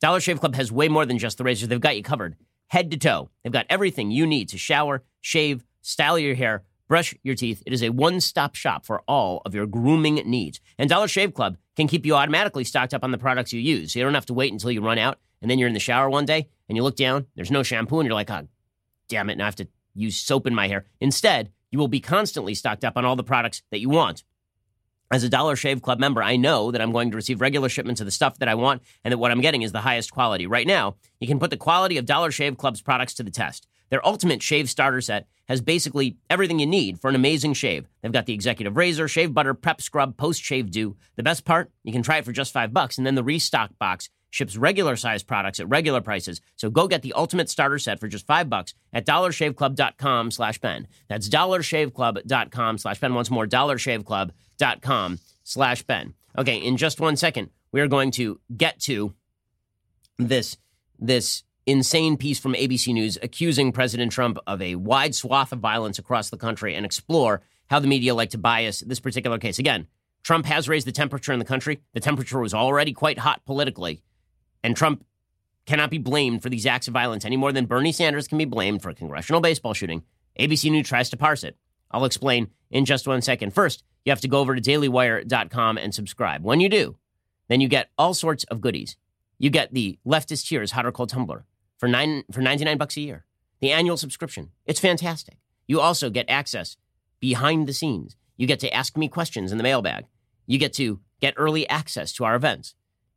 [0.00, 1.66] Dollar Shave Club has way more than just the razor.
[1.66, 2.36] They've got you covered
[2.68, 3.30] head to toe.
[3.42, 7.62] They've got everything you need to shower, shave, style your hair, brush your teeth.
[7.66, 10.60] It is a one stop shop for all of your grooming needs.
[10.78, 13.92] And Dollar Shave Club can keep you automatically stocked up on the products you use.
[13.92, 15.80] So you don't have to wait until you run out and then you're in the
[15.80, 18.48] shower one day and you look down, there's no shampoo, and you're like, oh,
[19.08, 20.86] damn it, now I have to use soap in my hair.
[21.00, 24.24] Instead, you will be constantly stocked up on all the products that you want.
[25.10, 28.00] As a Dollar Shave Club member, I know that I'm going to receive regular shipments
[28.00, 30.48] of the stuff that I want and that what I'm getting is the highest quality.
[30.48, 33.68] Right now, you can put the quality of Dollar Shave Club's products to the test.
[33.88, 37.86] Their ultimate shave starter set has basically everything you need for an amazing shave.
[38.02, 40.96] They've got the executive razor, shave butter, prep scrub, post shave dew.
[41.14, 43.70] The best part, you can try it for just five bucks, and then the restock
[43.78, 46.40] box ships regular size products at regular prices.
[46.56, 50.86] So go get the ultimate starter set for just five bucks at dollarshaveclub.com slash Ben.
[51.08, 53.14] That's dollarshaveclub.com slash Ben.
[53.14, 56.14] Once more, dollarshaveclub.com slash Ben.
[56.38, 59.14] Okay, in just one second, we are going to get to
[60.18, 60.56] this
[60.98, 65.98] this insane piece from ABC News accusing President Trump of a wide swath of violence
[65.98, 69.58] across the country and explore how the media like to bias this particular case.
[69.58, 69.86] Again,
[70.22, 71.80] Trump has raised the temperature in the country.
[71.92, 74.02] The temperature was already quite hot politically,
[74.66, 75.04] and Trump
[75.64, 78.44] cannot be blamed for these acts of violence any more than Bernie Sanders can be
[78.44, 80.02] blamed for a congressional baseball shooting.
[80.40, 81.56] ABC News tries to parse it.
[81.92, 83.54] I'll explain in just one second.
[83.54, 86.42] First, you have to go over to dailywire.com and subscribe.
[86.42, 86.96] When you do,
[87.46, 88.96] then you get all sorts of goodies.
[89.38, 91.44] You get the leftist tears hot or cold tumbler
[91.78, 93.24] for nine for 99 bucks a year.
[93.60, 94.50] The annual subscription.
[94.64, 95.36] It's fantastic.
[95.68, 96.76] You also get access
[97.20, 98.16] behind the scenes.
[98.36, 100.06] You get to ask me questions in the mailbag.
[100.44, 102.74] You get to get early access to our events.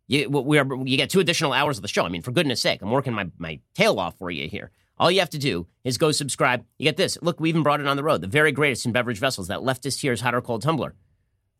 [0.09, 2.03] You, we are, you get two additional hours of the show.
[2.03, 4.71] I mean, for goodness sake, I'm working my, my tail off for you here.
[4.97, 6.65] All you have to do is go subscribe.
[6.79, 7.19] You get this.
[7.21, 8.21] Look, we even brought it on the road.
[8.21, 10.95] The very greatest in beverage vessels, that leftist tears hot or cold tumbler.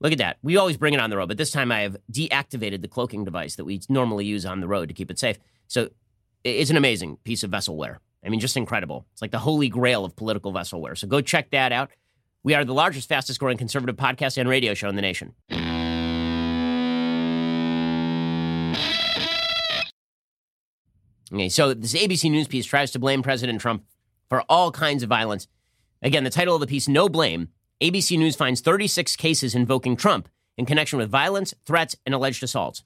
[0.01, 0.37] Look at that.
[0.41, 3.23] We always bring it on the road, but this time I have deactivated the cloaking
[3.23, 5.37] device that we normally use on the road to keep it safe.
[5.67, 5.89] So
[6.43, 7.97] it's an amazing piece of vesselware.
[8.25, 9.05] I mean, just incredible.
[9.13, 10.97] It's like the holy grail of political vesselware.
[10.97, 11.91] So go check that out.
[12.43, 15.35] We are the largest, fastest growing conservative podcast and radio show in the nation.
[21.33, 23.83] Okay, so this ABC News piece tries to blame President Trump
[24.29, 25.47] for all kinds of violence.
[26.01, 27.49] Again, the title of the piece, No Blame.
[27.81, 32.83] ABC News finds 36 cases invoking Trump in connection with violence, threats, and alleged assaults.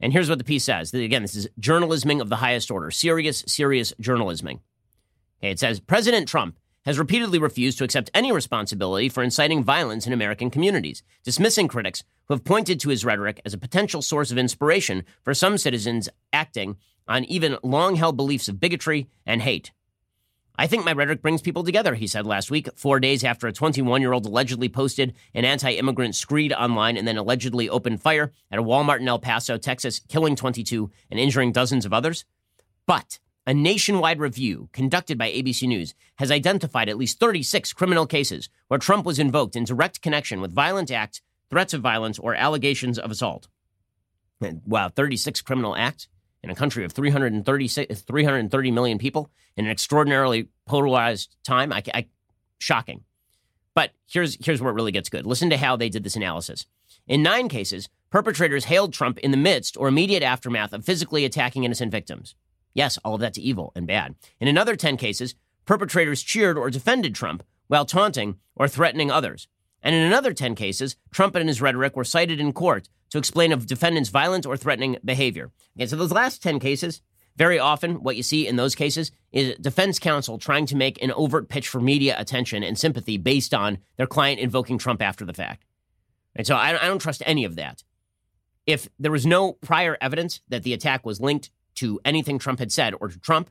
[0.00, 0.94] And here's what the piece says.
[0.94, 4.60] Again, this is journalisming of the highest order, serious, serious journalisming.
[5.40, 10.06] Okay, it says President Trump has repeatedly refused to accept any responsibility for inciting violence
[10.06, 14.30] in American communities, dismissing critics who have pointed to his rhetoric as a potential source
[14.30, 16.76] of inspiration for some citizens acting
[17.08, 19.72] on even long held beliefs of bigotry and hate.
[20.60, 23.52] I think my rhetoric brings people together, he said last week, four days after a
[23.52, 28.32] 21 year old allegedly posted an anti immigrant screed online and then allegedly opened fire
[28.50, 32.24] at a Walmart in El Paso, Texas, killing 22 and injuring dozens of others.
[32.86, 38.48] But a nationwide review conducted by ABC News has identified at least 36 criminal cases
[38.66, 42.98] where Trump was invoked in direct connection with violent acts, threats of violence, or allegations
[42.98, 43.46] of assault.
[44.40, 46.08] Wow, 36 criminal acts?
[46.42, 51.72] In a country of 330 million people in an extraordinarily polarized time.
[51.72, 52.06] I, I,
[52.58, 53.04] shocking.
[53.74, 55.26] But here's, here's where it really gets good.
[55.26, 56.66] Listen to how they did this analysis.
[57.06, 61.64] In nine cases, perpetrators hailed Trump in the midst or immediate aftermath of physically attacking
[61.64, 62.34] innocent victims.
[62.74, 64.14] Yes, all of that's evil and bad.
[64.40, 69.48] In another 10 cases, perpetrators cheered or defended Trump while taunting or threatening others.
[69.82, 73.52] And in another 10 cases, Trump and his rhetoric were cited in court to explain
[73.52, 75.50] a defendant's violent or threatening behavior.
[75.76, 77.00] Okay, so those last 10 cases,
[77.36, 81.12] very often what you see in those cases is defense counsel trying to make an
[81.12, 85.32] overt pitch for media attention and sympathy based on their client invoking Trump after the
[85.32, 85.64] fact.
[86.34, 87.82] And so I, I don't trust any of that.
[88.66, 92.72] If there was no prior evidence that the attack was linked to anything Trump had
[92.72, 93.50] said or to Trump,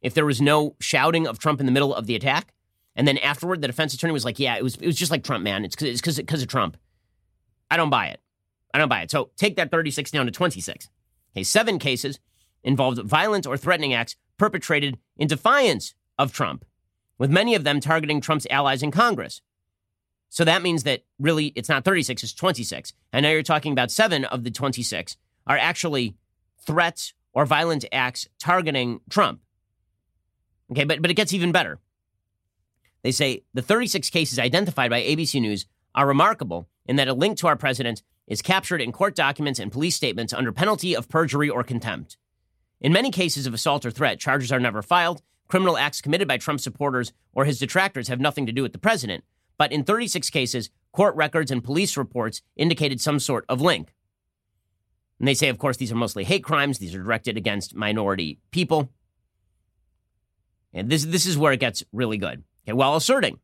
[0.00, 2.52] if there was no shouting of Trump in the middle of the attack,
[2.94, 5.24] and then afterward the defense attorney was like, "Yeah, it was it was just like
[5.24, 5.64] Trump, man.
[5.64, 6.76] It's because it's because of Trump."
[7.70, 8.20] I don't buy it.
[8.74, 9.10] I don't buy it.
[9.10, 10.88] So take that 36 down to 26.
[11.32, 12.18] Okay, seven cases
[12.64, 16.64] involved violent or threatening acts perpetrated in defiance of Trump,
[17.16, 19.40] with many of them targeting Trump's allies in Congress.
[20.28, 22.92] So that means that really it's not 36, it's 26.
[23.12, 26.16] And now you're talking about seven of the 26 are actually
[26.66, 29.40] threats or violent acts targeting Trump.
[30.72, 31.78] Okay, but, but it gets even better.
[33.02, 37.38] They say the 36 cases identified by ABC News are remarkable in that a link
[37.38, 41.48] to our president is captured in court documents and police statements under penalty of perjury
[41.48, 42.16] or contempt.
[42.80, 45.22] In many cases of assault or threat, charges are never filed.
[45.48, 48.78] Criminal acts committed by Trump supporters or his detractors have nothing to do with the
[48.78, 49.24] president.
[49.56, 53.94] But in 36 cases, court records and police reports indicated some sort of link.
[55.18, 56.78] And they say, of course, these are mostly hate crimes.
[56.78, 58.90] These are directed against minority people.
[60.72, 62.42] And this, this is where it gets really good.
[62.64, 63.38] Okay, while asserting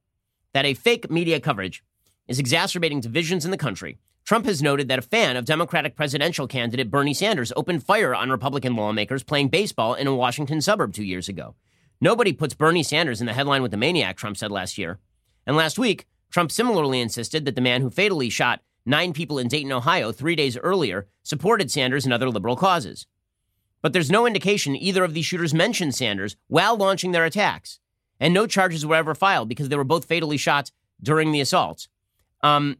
[0.53, 1.85] that a fake media coverage
[2.27, 6.47] is exacerbating divisions in the country, Trump has noted that a fan of Democratic presidential
[6.47, 11.03] candidate Bernie Sanders opened fire on Republican lawmakers playing baseball in a Washington suburb two
[11.05, 11.55] years ago.
[12.01, 14.99] Nobody puts Bernie Sanders in the headline with the maniac, Trump said last year.
[15.47, 19.49] And last week, Trump similarly insisted that the man who fatally shot nine people in
[19.49, 23.07] Dayton, Ohio, three days earlier, supported Sanders and other liberal causes.
[23.83, 27.81] But there's no indication either of these shooters mentioned Sanders while launching their attacks.
[28.21, 30.71] and no charges were ever filed because they were both fatally shot
[31.03, 31.89] during the assault.
[32.43, 32.77] Um,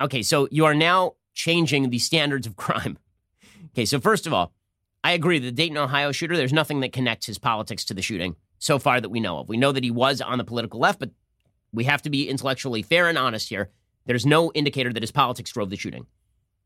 [0.00, 2.98] okay, so you are now changing the standards of crime.
[3.72, 4.52] Okay, so first of all,
[5.02, 8.36] I agree the Dayton, Ohio shooter, there's nothing that connects his politics to the shooting
[8.58, 9.48] so far that we know of.
[9.48, 11.10] We know that he was on the political left, but
[11.72, 13.70] we have to be intellectually fair and honest here.
[14.06, 16.06] There's no indicator that his politics drove the shooting.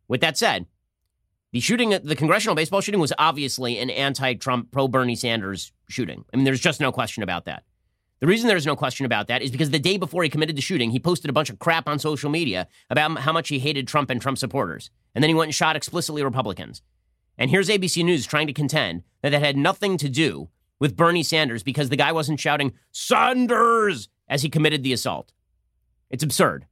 [0.09, 0.67] With that said,
[1.53, 6.25] the shooting, the congressional baseball shooting was obviously an anti Trump, pro Bernie Sanders shooting.
[6.33, 7.63] I mean, there's just no question about that.
[8.25, 10.63] The reason there's no question about that is because the day before he committed the
[10.63, 13.87] shooting, he posted a bunch of crap on social media about how much he hated
[13.87, 14.89] Trump and Trump supporters.
[15.15, 16.81] And then he went and shot explicitly Republicans.
[17.37, 20.49] And here's ABC News trying to contend that that had nothing to do
[20.81, 25.35] with Bernie Sanders because the guy wasn't shouting Sanders as he committed the assault.
[26.09, 26.65] It's absurd.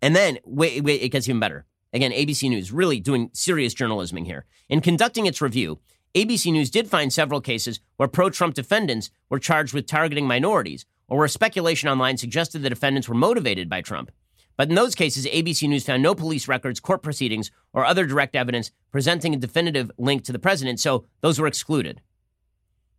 [0.00, 1.66] And then, wait, wait, it gets even better.
[1.92, 4.44] Again, ABC News really doing serious journalism here.
[4.68, 5.80] In conducting its review,
[6.14, 10.86] ABC News did find several cases where pro Trump defendants were charged with targeting minorities,
[11.08, 14.12] or where speculation online suggested the defendants were motivated by Trump.
[14.56, 18.36] But in those cases, ABC News found no police records, court proceedings, or other direct
[18.36, 22.00] evidence presenting a definitive link to the president, so those were excluded.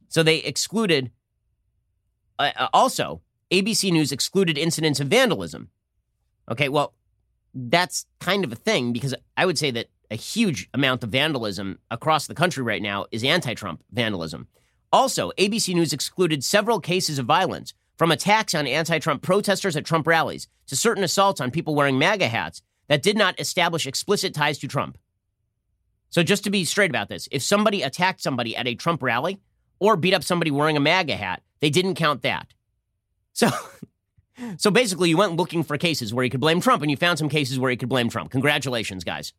[0.10, 1.12] So they excluded,
[2.38, 5.70] uh, uh also, ABC News excluded incidents of vandalism.
[6.52, 6.94] Okay, well,
[7.54, 11.80] that's kind of a thing because I would say that a huge amount of vandalism
[11.92, 14.48] across the country right now is anti Trump vandalism.
[14.92, 19.86] Also, ABC News excluded several cases of violence, from attacks on anti Trump protesters at
[19.86, 24.34] Trump rallies to certain assaults on people wearing MAGA hats that did not establish explicit
[24.34, 24.98] ties to Trump.
[26.10, 29.40] So, just to be straight about this, if somebody attacked somebody at a Trump rally
[29.80, 32.54] or beat up somebody wearing a MAGA hat, they didn't count that.
[33.34, 33.50] So,
[34.58, 37.18] so basically, you went looking for cases where you could blame Trump, and you found
[37.18, 38.32] some cases where you could blame Trump.
[38.32, 39.34] Congratulations, guys.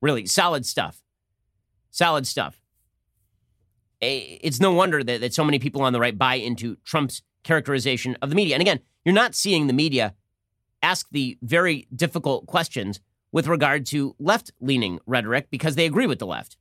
[0.00, 1.02] Really, solid stuff.
[1.90, 2.60] Solid stuff.
[4.00, 8.16] It's no wonder that, that so many people on the right buy into Trump's characterization
[8.22, 8.54] of the media.
[8.54, 10.14] And again, you're not seeing the media
[10.82, 13.00] ask the very difficult questions
[13.32, 16.56] with regard to left leaning rhetoric because they agree with the left.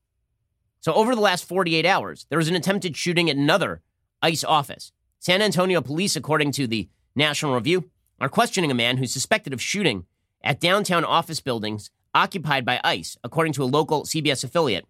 [0.82, 3.82] So, over the last 48 hours, there was an attempted shooting at another
[4.22, 4.92] ICE office.
[5.20, 7.90] San Antonio police, according to the National Review,
[8.22, 10.06] are questioning a man who's suspected of shooting
[10.42, 14.86] at downtown office buildings occupied by ICE, according to a local CBS affiliate.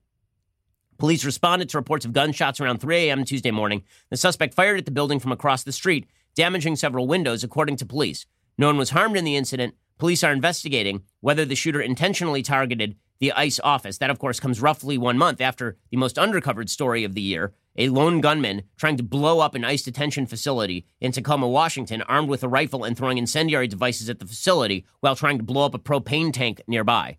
[0.97, 3.23] Police responded to reports of gunshots around 3 a.m.
[3.23, 3.83] Tuesday morning.
[4.09, 7.85] The suspect fired at the building from across the street, damaging several windows, according to
[7.85, 8.25] police.
[8.57, 9.75] No one was harmed in the incident.
[9.97, 13.97] Police are investigating whether the shooter intentionally targeted the ICE office.
[13.97, 17.53] That, of course, comes roughly one month after the most undercovered story of the year
[17.79, 22.27] a lone gunman trying to blow up an ICE detention facility in Tacoma, Washington, armed
[22.27, 25.73] with a rifle and throwing incendiary devices at the facility while trying to blow up
[25.73, 27.17] a propane tank nearby.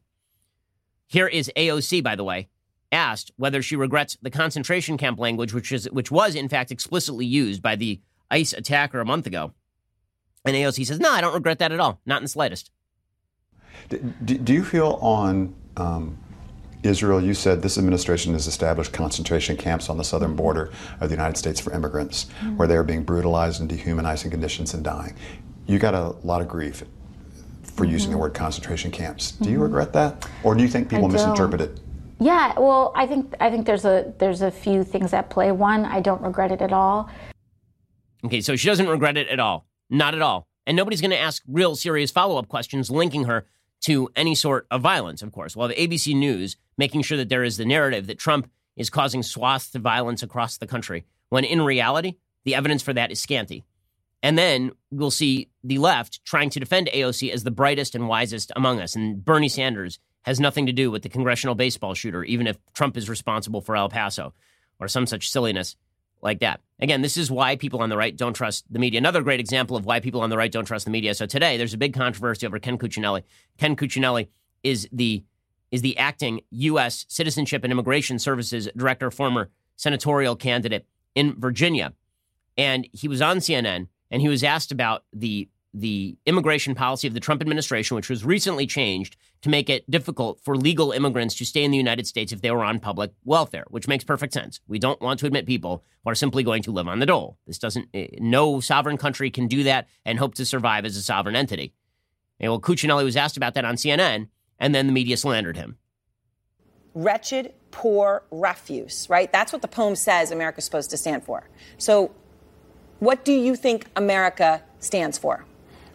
[1.07, 2.49] Here is AOC, by the way,
[2.93, 7.27] asked whether she regrets the concentration camp language, which is which was in fact explicitly
[7.27, 9.53] used by the ICE attacker a month ago.
[10.45, 12.71] And AOC says, "No, I don't regret that at all, not in the slightest."
[13.89, 16.19] Do, do you feel on um,
[16.83, 17.23] Israel?
[17.23, 21.37] You said this administration has established concentration camps on the southern border of the United
[21.37, 22.57] States for immigrants, mm-hmm.
[22.57, 25.15] where they are being brutalized in dehumanizing conditions and dying.
[25.67, 26.85] You got a lot of grief
[27.63, 27.93] for mm-hmm.
[27.93, 29.33] using the word concentration camps.
[29.33, 29.65] Do you mm-hmm.
[29.65, 31.81] regret that, or do you think people misinterpret it?
[32.19, 35.53] Yeah, well, I think I think there's a there's a few things at play.
[35.53, 37.11] One, I don't regret it at all.
[38.25, 39.67] Okay, so she doesn't regret it at all.
[39.89, 40.47] Not at all.
[40.67, 43.47] And nobody's going to ask real serious follow-up questions linking her
[43.83, 45.57] to any sort of violence, of course.
[45.57, 49.23] While the ABC News making sure that there is the narrative that Trump is causing
[49.23, 53.65] swaths of violence across the country, when in reality, the evidence for that is scanty.
[54.23, 58.53] And then we'll see the left trying to defend AOC as the brightest and wisest
[58.55, 62.47] among us, and Bernie Sanders has nothing to do with the congressional baseball shooter, even
[62.47, 64.35] if Trump is responsible for El Paso
[64.79, 65.77] or some such silliness
[66.23, 66.61] like that.
[66.81, 68.99] Again, this is why people on the right don't trust the media.
[68.99, 71.15] Another great example of why people on the right don't trust the media.
[71.15, 73.23] So today, there's a big controversy over Ken Cuccinelli.
[73.59, 74.29] Ken Cuccinelli
[74.63, 75.25] is the
[75.71, 77.07] is the acting U.S.
[77.09, 81.93] Citizenship and Immigration Services Director, former senatorial candidate in Virginia,
[82.57, 87.15] and he was on CNN and he was asked about the the immigration policy of
[87.15, 91.47] the Trump administration, which was recently changed to make it difficult for legal immigrants to
[91.47, 94.61] stay in the United States if they were on public welfare, which makes perfect sense.
[94.67, 97.39] We don't want to admit people who are simply going to live on the dole.
[97.47, 101.03] This doesn't, eh, no sovereign country can do that and hope to survive as a
[101.03, 101.73] sovereign entity.
[102.41, 104.29] And well, Cuccinelli was asked about that on CNN,
[104.59, 105.77] and then the media slandered him.
[106.95, 109.31] Wretched, poor refuse, right?
[109.31, 111.49] That's what the poem says America's supposed to stand for.
[111.79, 112.11] So,
[112.99, 115.45] what do you think America stands for?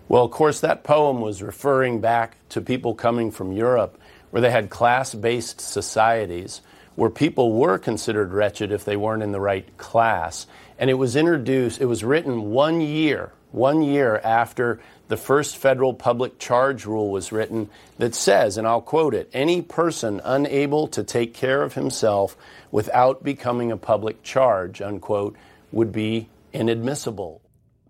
[0.08, 4.00] Well, of course, that poem was referring back to people coming from Europe
[4.30, 6.62] where they had class based societies
[6.96, 10.48] where people were considered wretched if they weren't in the right class.
[10.78, 15.94] And it was introduced, it was written one year, one year after the first federal
[15.94, 21.04] public charge rule was written that says, and I'll quote it any person unable to
[21.04, 22.36] take care of himself
[22.72, 25.36] without becoming a public charge, unquote,
[25.72, 27.42] would be inadmissible.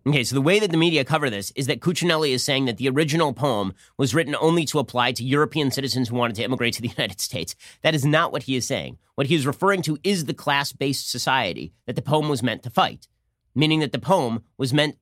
[0.07, 2.77] Okay, so the way that the media cover this is that Cuccinelli is saying that
[2.77, 6.75] the original poem was written only to apply to European citizens who wanted to immigrate
[6.75, 7.55] to the United States.
[7.81, 8.99] That is not what he is saying.
[9.15, 12.61] What he is referring to is the class based society that the poem was meant
[12.63, 13.07] to fight,
[13.55, 14.99] meaning that the poem was meant,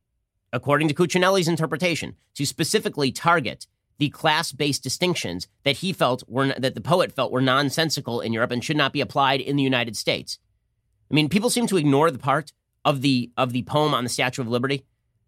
[0.54, 6.54] according to Cuccinelli's interpretation, to specifically target the class based distinctions that he felt were,
[6.58, 9.64] that the poet felt were nonsensical in Europe and should not be applied in the
[9.64, 10.40] United States.
[11.12, 12.54] I mean, people seem to ignore the part
[12.86, 14.86] of the of the poem on the Statue of Liberty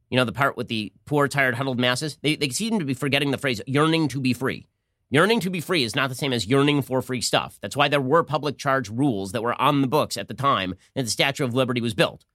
[0.10, 2.94] you know, the part with the poor, tired, huddled masses, they, they seem to be
[2.94, 4.68] forgetting the phrase yearning to be free.
[5.10, 7.58] Yearning to be free is not the same as yearning for free stuff.
[7.62, 10.76] That's why there were public charge rules that were on the books at the time
[10.96, 12.26] that the Statue of Liberty was built.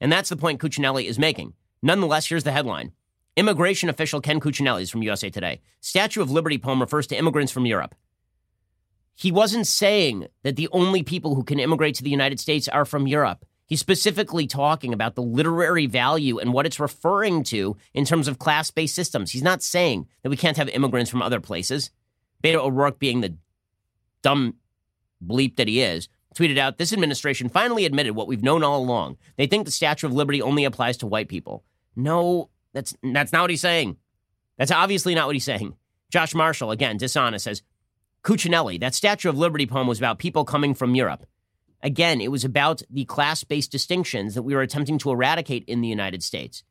[0.00, 1.54] And that's the point Cuccinelli is making.
[1.82, 2.92] Nonetheless, here's the headline
[3.36, 5.60] Immigration official Ken Cuccinelli is from USA Today.
[5.80, 7.94] Statue of Liberty poem refers to immigrants from Europe.
[9.16, 12.84] He wasn't saying that the only people who can immigrate to the United States are
[12.84, 13.44] from Europe.
[13.66, 18.38] He's specifically talking about the literary value and what it's referring to in terms of
[18.38, 19.32] class based systems.
[19.32, 21.90] He's not saying that we can't have immigrants from other places.
[22.42, 23.36] Beto O'Rourke, being the
[24.22, 24.56] dumb
[25.24, 29.16] bleep that he is, tweeted out this administration finally admitted what we've known all along.
[29.36, 31.64] They think the Statue of Liberty only applies to white people.
[31.96, 33.96] No, that's, that's not what he's saying.
[34.58, 35.76] That's obviously not what he's saying.
[36.10, 37.62] Josh Marshall, again, dishonest, says
[38.24, 41.24] Cuccinelli, that Statue of Liberty poem was about people coming from Europe.
[41.84, 45.82] Again, it was about the class based distinctions that we were attempting to eradicate in
[45.82, 46.64] the United States.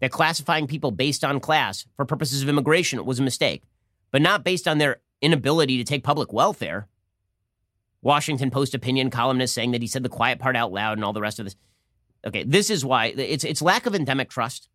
[0.00, 3.62] That classifying people based on class for purposes of immigration was a mistake,
[4.10, 6.88] but not based on their inability to take public welfare.
[8.00, 11.12] Washington Post opinion columnist saying that he said the quiet part out loud and all
[11.12, 11.56] the rest of this.
[12.26, 14.68] Okay, this is why it's it's lack of endemic trust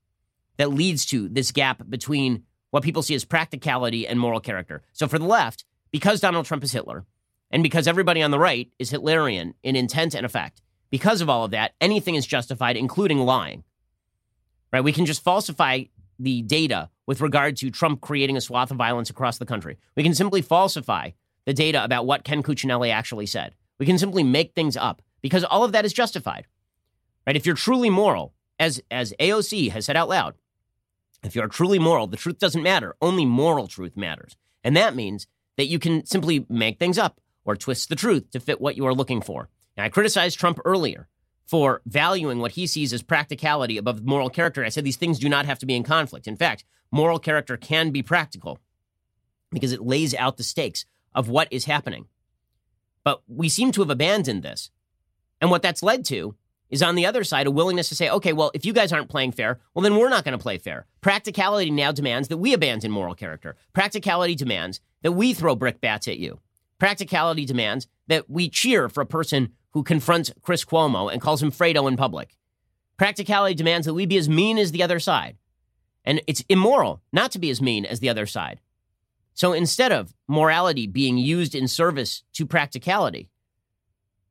[0.57, 4.83] that leads to this gap between what people see as practicality and moral character.
[4.93, 7.05] So for the left, because Donald Trump is Hitler,
[7.51, 11.45] and because everybody on the right is Hitlerian in intent and effect, because of all
[11.45, 13.63] of that, anything is justified, including lying.
[14.71, 14.83] Right?
[14.83, 15.83] We can just falsify
[16.19, 19.77] the data with regard to Trump creating a swath of violence across the country.
[19.95, 21.11] We can simply falsify
[21.45, 23.55] the data about what Ken Cuccinelli actually said.
[23.79, 26.45] We can simply make things up because all of that is justified.
[27.25, 27.35] Right?
[27.35, 30.35] If you're truly moral, as as AOC has said out loud,
[31.23, 32.95] if you're truly moral, the truth doesn't matter.
[33.01, 34.35] Only moral truth matters.
[34.63, 35.27] And that means
[35.57, 37.19] that you can simply make things up
[37.49, 39.49] or twist the truth to fit what you are looking for.
[39.75, 41.07] Now, I criticized Trump earlier
[41.47, 44.63] for valuing what he sees as practicality above moral character.
[44.63, 46.27] I said these things do not have to be in conflict.
[46.27, 48.59] In fact, moral character can be practical
[49.51, 50.85] because it lays out the stakes
[51.15, 52.05] of what is happening.
[53.03, 54.69] But we seem to have abandoned this.
[55.41, 56.35] And what that's led to
[56.69, 59.09] is on the other side a willingness to say, okay, well, if you guys aren't
[59.09, 60.85] playing fair, well, then we're not going to play fair.
[61.01, 63.55] Practicality now demands that we abandon moral character.
[63.73, 66.39] Practicality demands that we throw brickbats at you.
[66.79, 71.51] Practicality demands that we cheer for a person who confronts Chris Cuomo and calls him
[71.51, 72.35] Fredo in public.
[72.97, 75.37] Practicality demands that we be as mean as the other side.
[76.05, 78.61] And it's immoral not to be as mean as the other side.
[79.33, 83.29] So instead of morality being used in service to practicality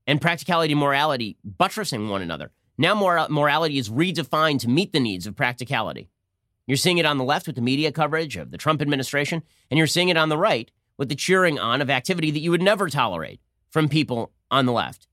[0.07, 5.01] and practicality and morality buttressing one another, now mor- morality is redefined to meet the
[5.01, 6.11] needs of practicality.
[6.67, 9.79] You're seeing it on the left with the media coverage of the Trump administration, and
[9.79, 12.61] you're seeing it on the right with the cheering on of activity that you would
[12.61, 13.41] never tolerate
[13.71, 15.07] from people on the left.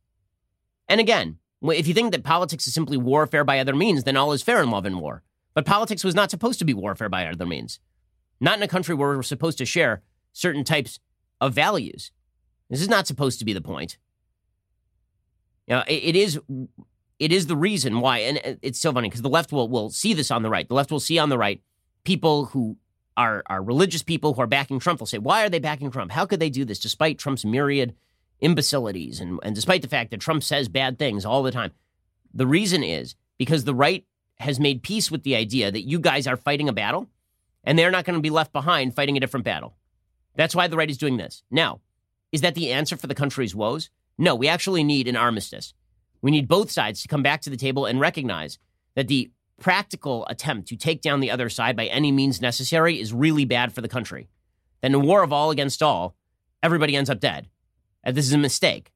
[0.89, 4.33] And again, if you think that politics is simply warfare by other means, then all
[4.33, 5.23] is fair in love and war.
[5.53, 7.79] But politics was not supposed to be warfare by other means.
[8.39, 10.01] Not in a country where we're supposed to share
[10.33, 10.99] certain types
[11.39, 12.11] of values.
[12.69, 13.97] This is not supposed to be the point.
[15.67, 16.39] It, it is
[17.17, 20.13] it is the reason why, and it's so funny because the left will will see
[20.13, 20.67] this on the right.
[20.67, 21.61] The left will see on the right
[22.03, 22.77] people who
[23.17, 26.11] our, our religious people who are backing Trump will say, why are they backing Trump?
[26.11, 27.95] How could they do this despite Trump's myriad
[28.41, 31.71] imbecilities and, and despite the fact that Trump says bad things all the time?
[32.33, 34.05] The reason is because the right
[34.39, 37.07] has made peace with the idea that you guys are fighting a battle
[37.63, 39.75] and they're not going to be left behind fighting a different battle.
[40.35, 41.43] That's why the right is doing this.
[41.49, 41.79] Now,
[42.31, 43.89] is that the answer for the country's woes?
[44.17, 45.73] No, we actually need an armistice.
[46.21, 48.59] We need both sides to come back to the table and recognize
[48.95, 53.13] that the practical attempt to take down the other side by any means necessary is
[53.13, 54.27] really bad for the country.
[54.81, 56.15] Then a war of all against all,
[56.61, 57.49] everybody ends up dead.
[58.03, 58.91] And this is a mistake.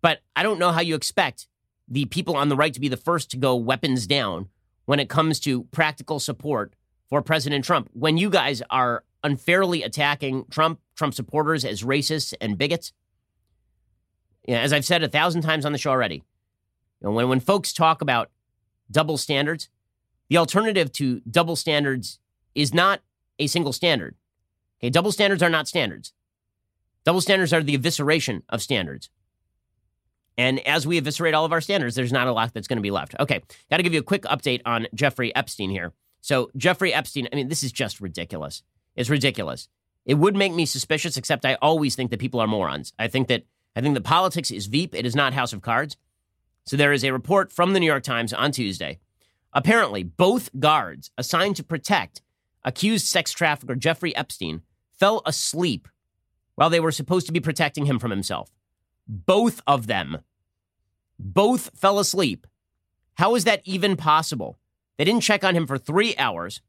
[0.00, 1.48] But I don't know how you expect
[1.86, 4.48] the people on the right to be the first to go weapons down
[4.84, 6.74] when it comes to practical support
[7.08, 12.58] for President Trump when you guys are unfairly attacking Trump, Trump supporters as racists and
[12.58, 12.92] bigots.
[14.48, 16.16] as I've said a thousand times on the show already,
[17.00, 18.30] you know, when, when folks talk about
[18.90, 19.68] double standards,
[20.28, 22.18] the alternative to double standards
[22.54, 23.00] is not
[23.38, 24.16] a single standard.
[24.80, 26.12] Okay, double standards are not standards.
[27.04, 29.10] Double standards are the evisceration of standards.
[30.36, 32.82] And as we eviscerate all of our standards, there's not a lot that's going to
[32.82, 33.14] be left.
[33.18, 35.92] Okay, got to give you a quick update on Jeffrey Epstein here.
[36.20, 38.62] So, Jeffrey Epstein, I mean, this is just ridiculous.
[38.94, 39.68] It's ridiculous.
[40.04, 42.92] It would make me suspicious, except I always think that people are morons.
[42.98, 44.94] I think that I think that politics is Veep.
[44.94, 45.96] It is not House of Cards.
[46.68, 48.98] So there is a report from the New York Times on Tuesday.
[49.54, 52.20] Apparently, both guards assigned to protect
[52.62, 54.60] accused sex trafficker Jeffrey Epstein
[54.92, 55.88] fell asleep
[56.56, 58.50] while they were supposed to be protecting him from himself.
[59.08, 60.18] Both of them.
[61.18, 62.46] Both fell asleep.
[63.14, 64.58] How is that even possible?
[64.98, 66.60] They didn't check on him for three hours.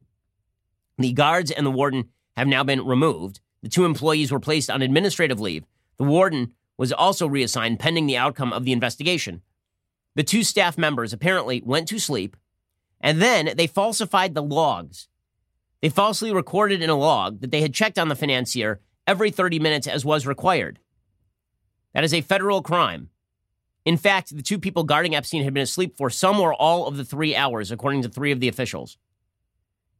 [0.97, 3.41] The guards and the warden have now been removed.
[3.63, 5.65] The two employees were placed on administrative leave.
[5.97, 9.41] The warden was also reassigned pending the outcome of the investigation.
[10.15, 12.35] The two staff members apparently went to sleep
[13.01, 15.07] and then they falsified the logs.
[15.81, 19.59] They falsely recorded in a log that they had checked on the financier every 30
[19.59, 20.79] minutes as was required.
[21.93, 23.09] That is a federal crime.
[23.85, 26.97] In fact, the two people guarding Epstein had been asleep for some or all of
[26.97, 28.97] the three hours, according to three of the officials.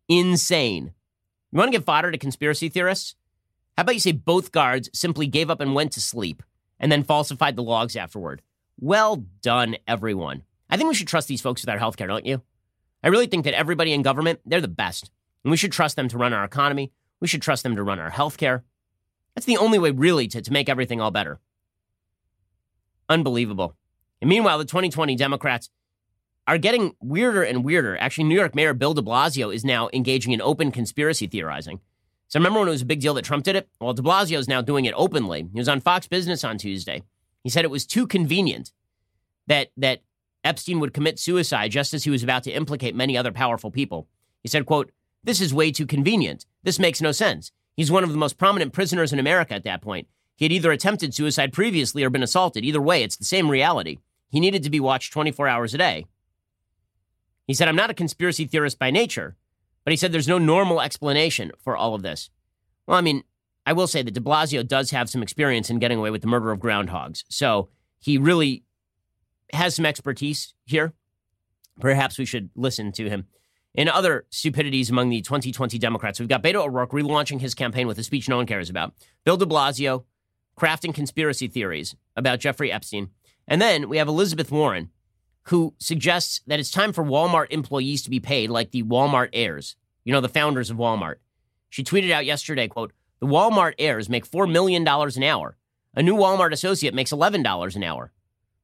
[0.07, 0.93] Insane.
[1.51, 3.15] You want to give fodder to conspiracy theorists?
[3.77, 6.43] How about you say both guards simply gave up and went to sleep
[6.79, 8.41] and then falsified the logs afterward?
[8.81, 10.43] Well done, everyone.
[10.69, 12.41] I think we should trust these folks with our healthcare, don't you?
[13.03, 15.11] I really think that everybody in government, they're the best.
[15.43, 16.93] And we should trust them to run our economy.
[17.19, 18.63] We should trust them to run our healthcare.
[19.35, 21.39] That's the only way, really, to, to make everything all better.
[23.09, 23.75] Unbelievable.
[24.21, 25.69] And meanwhile, the 2020 Democrats
[26.47, 27.97] are getting weirder and weirder.
[27.97, 31.81] Actually, New York Mayor Bill de Blasio is now engaging in open conspiracy theorizing.
[32.29, 33.67] So remember when it was a big deal that Trump did it?
[33.81, 35.49] Well, de Blasio is now doing it openly.
[35.51, 37.03] He was on Fox Business on Tuesday.
[37.43, 38.71] He said it was too convenient
[39.47, 40.01] that that
[40.43, 44.07] Epstein would commit suicide just as he was about to implicate many other powerful people.
[44.41, 44.91] He said, quote,
[45.23, 46.45] This is way too convenient.
[46.63, 47.51] This makes no sense.
[47.75, 50.07] He's one of the most prominent prisoners in America at that point.
[50.35, 52.63] He had either attempted suicide previously or been assaulted.
[52.63, 53.97] Either way, it's the same reality.
[54.29, 56.05] He needed to be watched 24 hours a day.
[57.45, 59.35] He said, I'm not a conspiracy theorist by nature,
[59.83, 62.29] but he said there's no normal explanation for all of this.
[62.85, 63.23] Well, I mean,
[63.69, 66.27] I will say that de Blasio does have some experience in getting away with the
[66.27, 67.23] murder of groundhogs.
[67.29, 68.63] So he really
[69.53, 70.93] has some expertise here.
[71.79, 73.27] Perhaps we should listen to him.
[73.75, 77.99] In other stupidities among the 2020 Democrats, we've got Beto O'Rourke relaunching his campaign with
[77.99, 78.95] a speech no one cares about.
[79.23, 80.05] Bill de Blasio
[80.57, 83.11] crafting conspiracy theories about Jeffrey Epstein.
[83.47, 84.89] And then we have Elizabeth Warren,
[85.43, 89.75] who suggests that it's time for Walmart employees to be paid like the Walmart heirs,
[90.03, 91.17] you know, the founders of Walmart.
[91.69, 95.57] She tweeted out yesterday, quote, the Walmart heirs make $4 million an hour.
[95.95, 98.11] A new Walmart associate makes $11 an hour.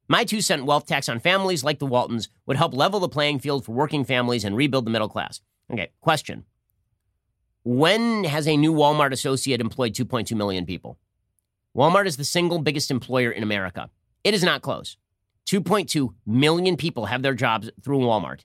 [0.08, 3.40] My two cent wealth tax on families like the Waltons would help level the playing
[3.40, 5.40] field for working families and rebuild the middle class.
[5.70, 6.44] Okay, question.
[7.64, 10.98] When has a new Walmart associate employed 2.2 million people?
[11.76, 13.90] Walmart is the single biggest employer in America.
[14.22, 14.96] It is not close.
[15.46, 18.40] 2.2 million people have their jobs through Walmart.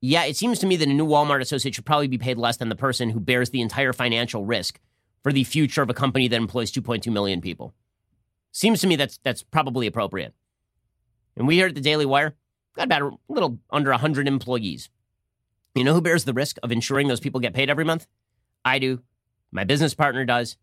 [0.00, 2.56] Yeah, it seems to me that a new Walmart associate should probably be paid less
[2.56, 4.80] than the person who bears the entire financial risk
[5.22, 7.74] for the future of a company that employs 2.2 million people.
[8.52, 10.34] Seems to me that's that's probably appropriate.
[11.36, 12.34] And we here at the Daily Wire
[12.74, 14.88] got about a little under 100 employees.
[15.74, 18.06] You know who bears the risk of ensuring those people get paid every month?
[18.64, 19.02] I do.
[19.52, 20.56] My business partner does.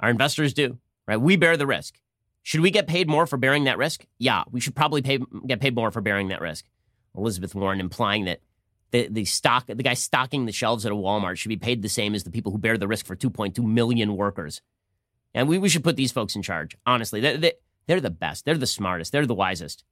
[0.00, 0.78] Our investors do.
[1.06, 1.20] Right?
[1.20, 2.00] We bear the risk.
[2.42, 4.06] Should we get paid more for bearing that risk?
[4.18, 6.66] Yeah, we should probably pay, get paid more for bearing that risk.
[7.16, 8.40] Elizabeth Warren implying that
[8.96, 11.88] the, the stock the guy stocking the shelves at a Walmart should be paid the
[11.88, 14.62] same as the people who bear the risk for 2.2 million workers.
[15.34, 17.20] And we, we should put these folks in charge, honestly.
[17.20, 17.52] They're, they,
[17.86, 18.44] they're the best.
[18.46, 19.12] They're the smartest.
[19.12, 19.84] They're the wisest.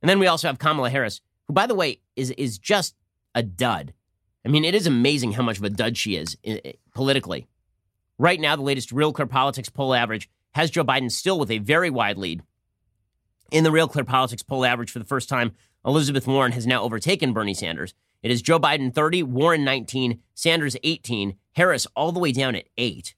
[0.00, 2.94] And then we also have Kamala Harris, who, by the way, is, is just
[3.34, 3.92] a dud.
[4.44, 6.36] I mean, it is amazing how much of a dud she is
[6.94, 7.48] politically.
[8.16, 11.58] Right now, the latest Real Clear Politics poll average has Joe Biden still with a
[11.58, 12.42] very wide lead.
[13.50, 15.52] In the Real Clear Politics poll average, for the first time,
[15.88, 17.94] Elizabeth Warren has now overtaken Bernie Sanders.
[18.22, 22.66] It is Joe Biden 30, Warren 19, Sanders 18, Harris all the way down at
[22.76, 23.14] 8.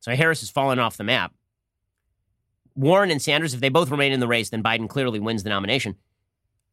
[0.00, 1.34] So Harris has fallen off the map.
[2.74, 5.50] Warren and Sanders, if they both remain in the race, then Biden clearly wins the
[5.50, 5.96] nomination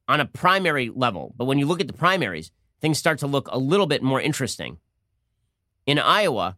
[0.08, 1.34] on a primary level.
[1.36, 2.50] But when you look at the primaries,
[2.80, 4.78] things start to look a little bit more interesting.
[5.86, 6.56] In Iowa,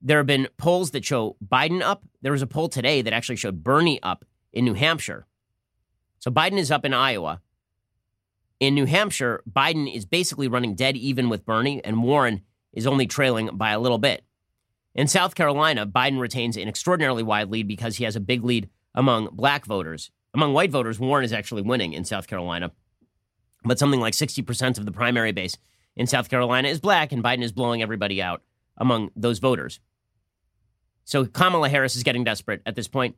[0.00, 2.04] there have been polls that show Biden up.
[2.22, 5.26] There was a poll today that actually showed Bernie up in New Hampshire.
[6.20, 7.40] So Biden is up in Iowa.
[8.60, 12.42] In New Hampshire, Biden is basically running dead even with Bernie, and Warren
[12.72, 14.24] is only trailing by a little bit.
[14.94, 18.68] In South Carolina, Biden retains an extraordinarily wide lead because he has a big lead
[18.94, 20.10] among black voters.
[20.34, 22.72] Among white voters, Warren is actually winning in South Carolina.
[23.64, 25.56] But something like 60% of the primary base
[25.94, 28.42] in South Carolina is black, and Biden is blowing everybody out
[28.76, 29.78] among those voters.
[31.04, 33.16] So Kamala Harris is getting desperate at this point,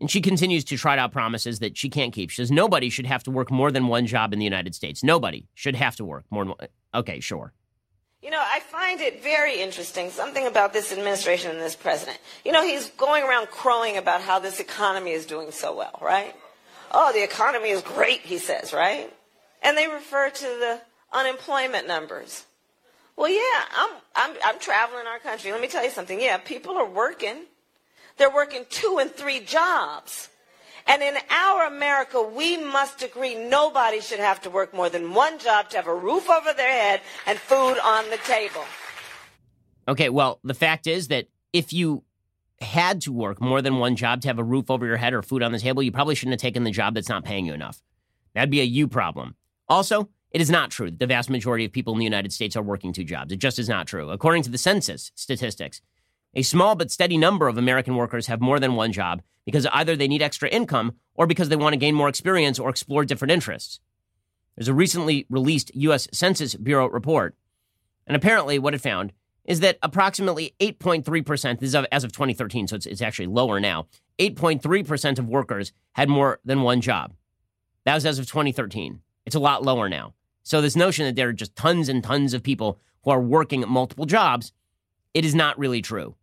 [0.00, 2.30] and she continues to trot out promises that she can't keep.
[2.30, 5.02] She says nobody should have to work more than one job in the United States.
[5.02, 6.68] Nobody should have to work more than one.
[6.94, 7.52] Okay, sure.
[8.22, 12.18] You know, I find it very interesting, something about this administration and this president.
[12.44, 16.34] You know, he's going around crowing about how this economy is doing so well, right?
[16.90, 19.12] Oh, the economy is great, he says, right?
[19.62, 20.80] And they refer to the
[21.12, 22.44] unemployment numbers.
[23.16, 25.52] Well, yeah, I'm, I'm, I'm traveling our country.
[25.52, 26.20] Let me tell you something.
[26.20, 27.44] Yeah, people are working.
[28.18, 30.28] They're working two and three jobs.
[30.86, 35.38] And in our America, we must agree nobody should have to work more than one
[35.38, 38.64] job to have a roof over their head and food on the table.
[39.86, 42.04] Okay, well, the fact is that if you
[42.60, 45.22] had to work more than one job to have a roof over your head or
[45.22, 47.52] food on the table, you probably shouldn't have taken the job that's not paying you
[47.52, 47.80] enough.
[48.34, 49.36] That'd be a you problem.
[49.68, 52.56] Also, it is not true that the vast majority of people in the United States
[52.56, 53.32] are working two jobs.
[53.32, 54.10] It just is not true.
[54.10, 55.80] According to the census statistics,
[56.34, 59.96] a small but steady number of American workers have more than one job because either
[59.96, 63.32] they need extra income or because they want to gain more experience or explore different
[63.32, 63.80] interests.
[64.56, 66.08] There's a recently released U.S.
[66.12, 67.36] Census Bureau report,
[68.06, 69.12] and apparently what it found
[69.44, 73.86] is that approximately 8.3%, this is as of 2013, so it's, it's actually lower now,
[74.18, 77.14] 8.3% of workers had more than one job.
[77.84, 79.00] That was as of 2013.
[79.24, 80.12] It's a lot lower now.
[80.42, 83.64] So this notion that there are just tons and tons of people who are working
[83.66, 84.52] multiple jobs,
[85.14, 86.14] it is not really true.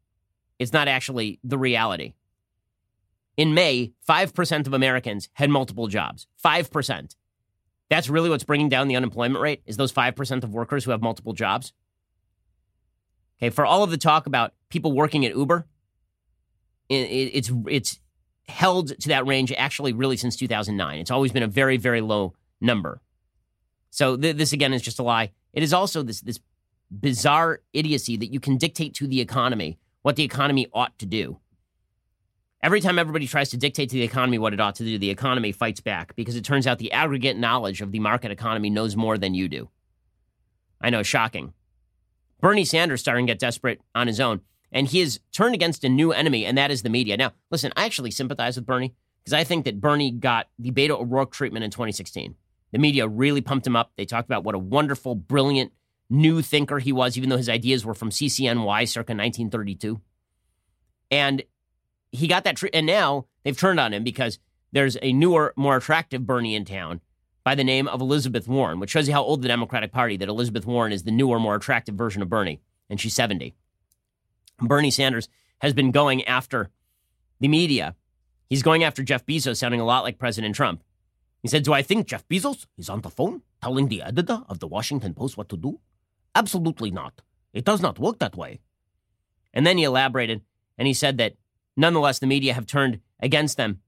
[0.59, 2.13] It's not actually the reality.
[3.37, 6.27] In May, 5% of Americans had multiple jobs.
[6.43, 7.15] 5%.
[7.89, 11.01] That's really what's bringing down the unemployment rate is those 5% of workers who have
[11.01, 11.73] multiple jobs.
[13.37, 15.67] Okay, for all of the talk about people working at Uber,
[16.89, 17.99] it's it's
[18.47, 20.99] held to that range actually really since 2009.
[20.99, 23.01] It's always been a very very low number.
[23.89, 25.31] So th- this again is just a lie.
[25.53, 26.39] It is also this this
[26.91, 31.39] bizarre idiocy that you can dictate to the economy what the economy ought to do.
[32.61, 35.09] Every time everybody tries to dictate to the economy what it ought to do, the
[35.09, 38.95] economy fights back because it turns out the aggregate knowledge of the market economy knows
[38.95, 39.69] more than you do.
[40.81, 41.53] I know, shocking.
[42.41, 45.89] Bernie Sanders starting to get desperate on his own, and he has turned against a
[45.89, 47.17] new enemy, and that is the media.
[47.17, 51.01] Now, listen, I actually sympathize with Bernie because I think that Bernie got the Beto
[51.01, 52.35] O'Rourke treatment in 2016.
[52.71, 53.91] The media really pumped him up.
[53.95, 55.71] They talked about what a wonderful, brilliant,
[56.09, 60.01] new thinker he was, even though his ideas were from CCNY circa 1932.
[61.11, 61.43] And
[62.11, 64.39] he got that, and now they've turned on him because
[64.71, 67.01] there's a newer, more attractive Bernie in town
[67.43, 70.29] by the name of Elizabeth Warren, which shows you how old the Democratic Party that
[70.29, 73.53] Elizabeth Warren is the newer, more attractive version of Bernie, and she's 70.
[74.59, 75.29] Bernie Sanders
[75.59, 76.69] has been going after
[77.39, 77.95] the media.
[78.49, 80.83] He's going after Jeff Bezos, sounding a lot like President Trump.
[81.41, 84.59] He said, Do I think Jeff Bezos is on the phone telling the editor of
[84.59, 85.79] the Washington Post what to do?
[86.35, 87.21] Absolutely not.
[87.53, 88.59] It does not work that way.
[89.53, 90.41] And then he elaborated
[90.77, 91.35] and he said that
[91.77, 93.79] nonetheless the media have turned against them.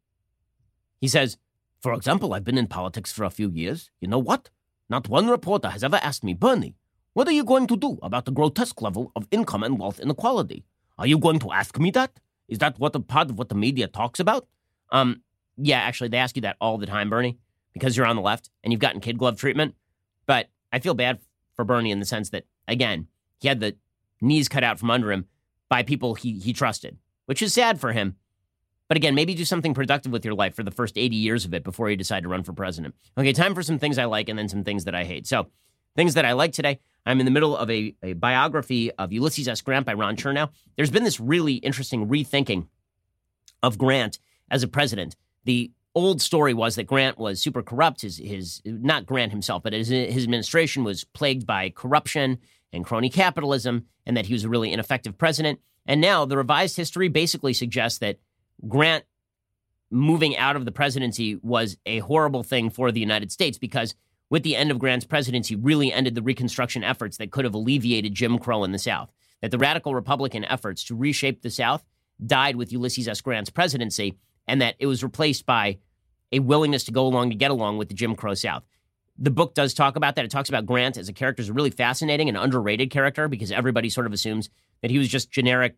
[0.99, 1.37] He says,
[1.81, 3.91] For example, I've been in politics for a few years.
[3.99, 4.49] You know what?
[4.89, 6.75] Not one reporter has ever asked me, Bernie,
[7.13, 10.63] what are you going to do about the grotesque level of income and wealth inequality?
[10.97, 12.19] Are you going to ask me that?
[12.47, 14.47] Is that what a part of what the media talks about?
[14.91, 15.21] Um,
[15.57, 17.37] yeah, actually, they ask you that all the time, Bernie
[17.77, 19.75] because you're on the left and you've gotten kid glove treatment.
[20.25, 21.19] But I feel bad
[21.57, 23.07] for Bernie in the sense that, again,
[23.39, 23.75] he had the
[24.21, 25.25] knees cut out from under him
[25.67, 28.15] by people he, he trusted, which is sad for him.
[28.87, 31.53] But again, maybe do something productive with your life for the first 80 years of
[31.53, 32.95] it before you decide to run for president.
[33.17, 35.27] Okay, time for some things I like and then some things that I hate.
[35.27, 35.47] So,
[35.97, 36.79] things that I like today.
[37.05, 39.61] I'm in the middle of a, a biography of Ulysses S.
[39.61, 40.49] Grant by Ron Chernow.
[40.75, 42.67] There's been this really interesting rethinking
[43.63, 45.15] of Grant as a president.
[45.45, 48.01] The old story was that Grant was super corrupt.
[48.01, 52.37] His, his not Grant himself, but his, his administration was plagued by corruption
[52.71, 55.59] and crony capitalism, and that he was a really ineffective president.
[55.87, 58.19] And now the revised history basically suggests that
[58.67, 59.05] Grant
[59.89, 63.95] moving out of the presidency was a horrible thing for the United States because
[64.29, 68.13] with the end of Grant's presidency really ended the reconstruction efforts that could have alleviated
[68.13, 69.11] Jim Crow in the South.
[69.41, 71.83] That the radical Republican efforts to reshape the South
[72.23, 73.21] died with Ulysses S.
[73.21, 74.17] Grant's presidency,
[74.47, 75.77] and that it was replaced by
[76.31, 78.63] a willingness to go along to get along with the Jim Crow South.
[79.17, 80.25] The book does talk about that.
[80.25, 83.51] It talks about Grant as a character is a really fascinating and underrated character because
[83.51, 84.49] everybody sort of assumes
[84.81, 85.75] that he was just generic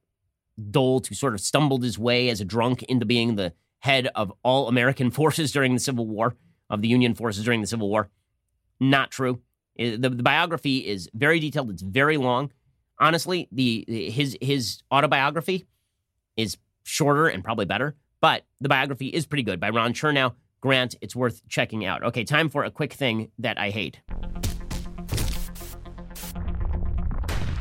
[0.72, 4.34] dolt who sort of stumbled his way as a drunk into being the head of
[4.44, 6.36] all American forces during the Civil War,
[6.70, 8.10] of the Union forces during the Civil War.
[8.80, 9.42] Not true.
[9.78, 11.70] The, the biography is very detailed.
[11.70, 12.52] It's very long.
[13.00, 15.66] Honestly, the his his autobiography
[16.36, 20.34] is shorter and probably better But the biography is pretty good by Ron Chernow.
[20.62, 22.04] Grant, it's worth checking out.
[22.04, 24.02] Okay, time for a quick thing that I hate.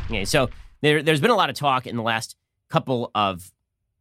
[0.07, 0.49] Okay, so
[0.81, 2.37] there, there's been a lot of talk in the last
[2.69, 3.53] couple of,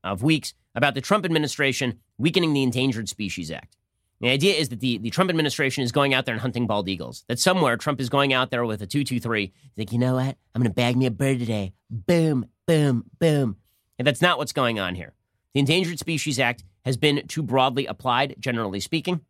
[0.04, 3.76] of weeks about the Trump administration weakening the Endangered Species Act.
[4.20, 6.90] The idea is that the, the Trump administration is going out there and hunting bald
[6.90, 7.24] eagles.
[7.28, 9.42] That somewhere Trump is going out there with a 223.
[9.42, 10.38] He's like, you know what?
[10.56, 11.74] I'm going to bag me a bird today.
[11.92, 13.58] Boom, boom, boom.
[14.00, 15.14] And that's not what's going on here.
[15.54, 19.22] The Endangered Species Act has been too broadly applied, generally speaking.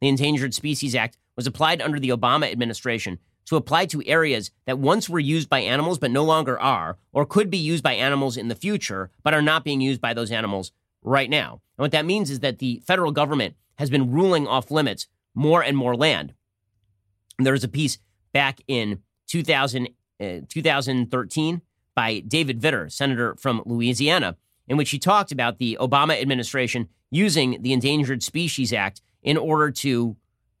[0.00, 4.78] The Endangered Species Act was applied under the Obama administration to apply to areas that
[4.78, 8.36] once were used by animals but no longer are, or could be used by animals
[8.36, 10.72] in the future but are not being used by those animals
[11.02, 11.60] right now.
[11.78, 15.62] And what that means is that the federal government has been ruling off limits more
[15.62, 16.34] and more land.
[17.38, 17.98] There was a piece
[18.32, 19.88] back in 2000,
[20.20, 21.62] uh, 2013
[21.94, 24.36] by David Vitter, senator from Louisiana,
[24.68, 29.70] in which he talked about the Obama administration using the Endangered Species Act in order
[29.70, 30.16] to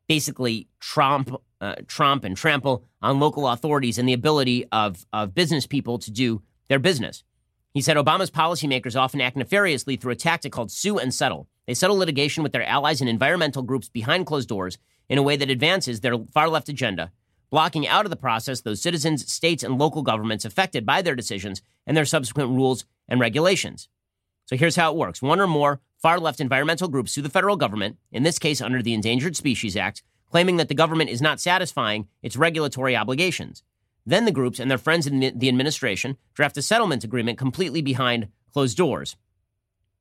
[0.08, 5.66] basically trump, uh, trump and trample on local authorities and the ability of, of business
[5.66, 7.24] people to do their business.
[7.72, 11.48] He said Obama's policymakers often act nefariously through a tactic called sue and settle.
[11.66, 14.78] They settle litigation with their allies and environmental groups behind closed doors
[15.08, 17.12] in a way that advances their far left agenda,
[17.50, 21.60] blocking out of the process those citizens, states, and local governments affected by their decisions
[21.86, 23.88] and their subsequent rules and regulations.
[24.46, 27.56] So here's how it works one or more far left environmental groups sue the federal
[27.56, 31.40] government, in this case under the Endangered Species Act, claiming that the government is not
[31.40, 33.62] satisfying its regulatory obligations.
[34.04, 38.28] Then the groups and their friends in the administration draft a settlement agreement completely behind
[38.52, 39.16] closed doors.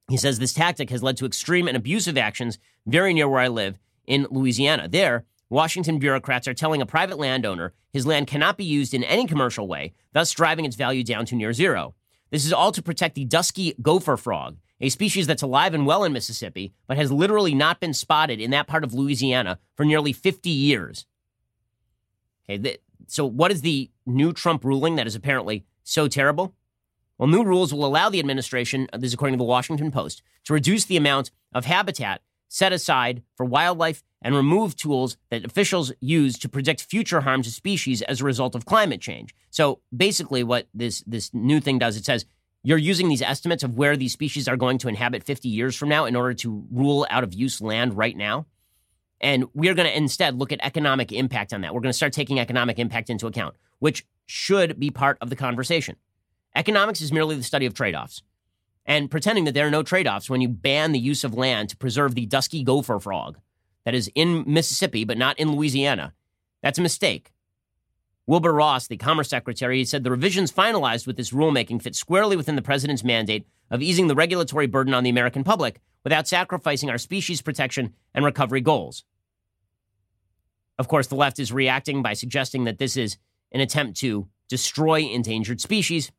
[0.10, 3.48] He says this tactic has led to extreme and abusive actions very near where I
[3.48, 4.88] live in Louisiana.
[4.88, 9.26] There, Washington bureaucrats are telling a private landowner his land cannot be used in any
[9.26, 11.96] commercial way, thus driving its value down to near zero.
[12.32, 16.04] This is all to protect the dusky gopher frog, a species that's alive and well
[16.04, 20.12] in Mississippi, but has literally not been spotted in that part of Louisiana for nearly
[20.14, 21.06] 50 years.
[22.50, 26.56] Okay, so, what is the new Trump ruling that is apparently so terrible?
[27.18, 30.22] Well, new rules will allow the administration, uh, this is according to the Washington Post,
[30.46, 35.94] to reduce the amount of habitat set aside for wildlife and remove tools that officials
[36.02, 39.36] use to predict future harm to species as a result of climate change.
[39.52, 42.26] So basically, what this, this new thing does, it says
[42.64, 45.90] you're using these estimates of where these species are going to inhabit 50 years from
[45.90, 48.48] now in order to rule out of use land right now.
[49.22, 51.76] And we're going to instead look at economic impact on that.
[51.76, 55.36] We're going to start taking economic impact into account, which should be part of the
[55.36, 55.98] conversation.
[56.56, 58.24] Economics is merely the study of trade offs.
[58.88, 61.70] And pretending that there are no trade offs when you ban the use of land
[61.70, 63.38] to preserve the dusky gopher frog
[63.86, 66.14] that is in Mississippi but not in Louisiana,
[66.62, 67.32] that's a mistake.
[68.28, 72.56] Wilbur Ross, the Commerce Secretary, said the revisions finalized with this rulemaking fit squarely within
[72.56, 76.98] the president's mandate of easing the regulatory burden on the American public without sacrificing our
[76.98, 79.04] species protection and recovery goals.
[80.80, 83.18] Of course, the left is reacting by suggesting that this is
[83.52, 86.12] an attempt to destroy endangered species.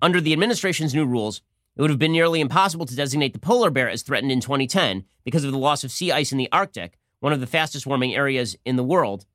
[0.00, 1.42] Under the administration's new rules,
[1.76, 5.04] it would have been nearly impossible to designate the polar bear as threatened in 2010
[5.24, 8.14] because of the loss of sea ice in the Arctic, one of the fastest warming
[8.14, 9.26] areas in the world.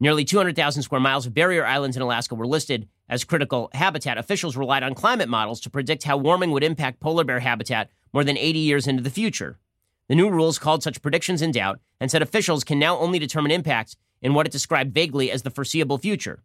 [0.00, 4.18] Nearly 200,000 square miles of barrier islands in Alaska were listed as critical habitat.
[4.18, 8.24] Officials relied on climate models to predict how warming would impact polar bear habitat more
[8.24, 9.60] than 80 years into the future.
[10.08, 13.52] The new rules called such predictions in doubt and said officials can now only determine
[13.52, 16.42] impacts in what it described vaguely as the foreseeable future.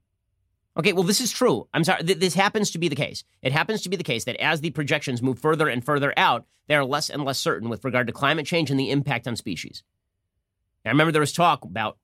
[0.77, 1.67] Okay, well, this is true.
[1.73, 2.03] I'm sorry.
[2.03, 3.23] Th- this happens to be the case.
[3.41, 6.45] It happens to be the case that as the projections move further and further out,
[6.67, 9.35] they are less and less certain with regard to climate change and the impact on
[9.35, 9.83] species.
[10.85, 11.97] I remember there was talk about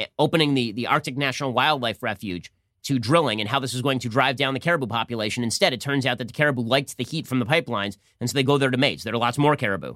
[0.00, 2.52] eh, opening the, the Arctic National Wildlife Refuge
[2.82, 5.44] to drilling and how this was going to drive down the caribou population.
[5.44, 8.34] Instead, it turns out that the caribou liked the heat from the pipelines, and so
[8.34, 9.02] they go there to mate.
[9.02, 9.94] There are lots more caribou.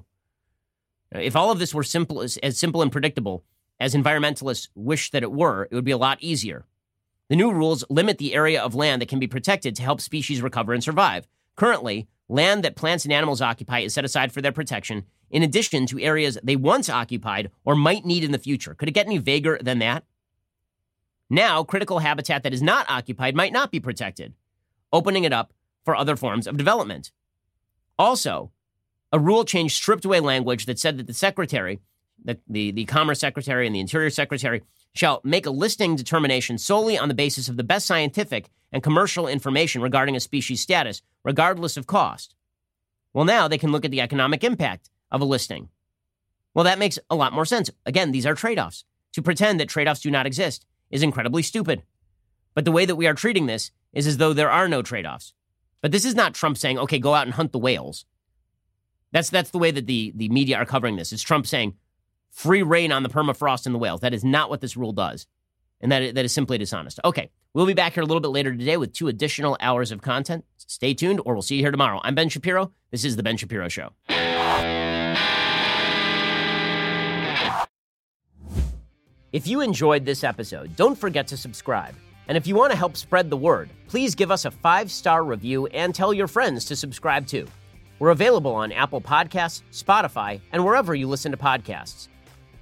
[1.11, 3.43] If all of this were simple as, as simple and predictable
[3.79, 6.65] as environmentalists wish that it were, it would be a lot easier.
[7.29, 10.41] The new rules limit the area of land that can be protected to help species
[10.41, 11.27] recover and survive.
[11.55, 15.87] Currently, land that plants and animals occupy is set aside for their protection, in addition
[15.87, 18.75] to areas they once occupied or might need in the future.
[18.75, 20.03] Could it get any vaguer than that?
[21.29, 24.33] Now, critical habitat that is not occupied might not be protected,
[24.93, 25.51] opening it up
[25.83, 27.11] for other forms of development.
[27.97, 28.51] Also,
[29.11, 31.79] a rule change stripped away language that said that the secretary,
[32.23, 34.61] the, the, the Commerce Secretary and the Interior Secretary,
[34.95, 39.27] shall make a listing determination solely on the basis of the best scientific and commercial
[39.27, 42.33] information regarding a species status, regardless of cost.
[43.13, 45.69] Well, now they can look at the economic impact of a listing.
[46.53, 47.69] Well, that makes a lot more sense.
[47.85, 48.85] Again, these are trade offs.
[49.13, 51.83] To pretend that trade offs do not exist is incredibly stupid.
[52.53, 55.05] But the way that we are treating this is as though there are no trade
[55.05, 55.33] offs.
[55.81, 58.05] But this is not Trump saying, okay, go out and hunt the whales.
[59.11, 61.13] That's that's the way that the the media are covering this.
[61.13, 61.75] It's Trump saying
[62.35, 64.01] free rein on the permafrost and the whales.
[64.01, 65.25] That is not what this rule does,
[65.81, 66.99] and that that is simply dishonest.
[67.03, 70.01] Okay, we'll be back here a little bit later today with two additional hours of
[70.01, 70.45] content.
[70.57, 71.99] Stay tuned, or we'll see you here tomorrow.
[72.03, 72.71] I'm Ben Shapiro.
[72.91, 73.93] This is the Ben Shapiro Show.
[79.33, 81.93] If you enjoyed this episode, don't forget to subscribe.
[82.27, 85.23] And if you want to help spread the word, please give us a five star
[85.23, 87.47] review and tell your friends to subscribe too.
[87.99, 92.09] We're available on Apple Podcasts, Spotify, and wherever you listen to podcasts.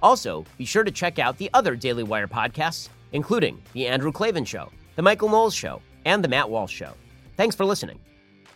[0.04, 4.44] Also, be sure to check out the other Daily Wire podcasts, including The Andrew Klavan
[4.44, 6.92] Show, The Michael Knowles Show, and The Matt Walsh Show.
[7.38, 7.98] Thanks for listening.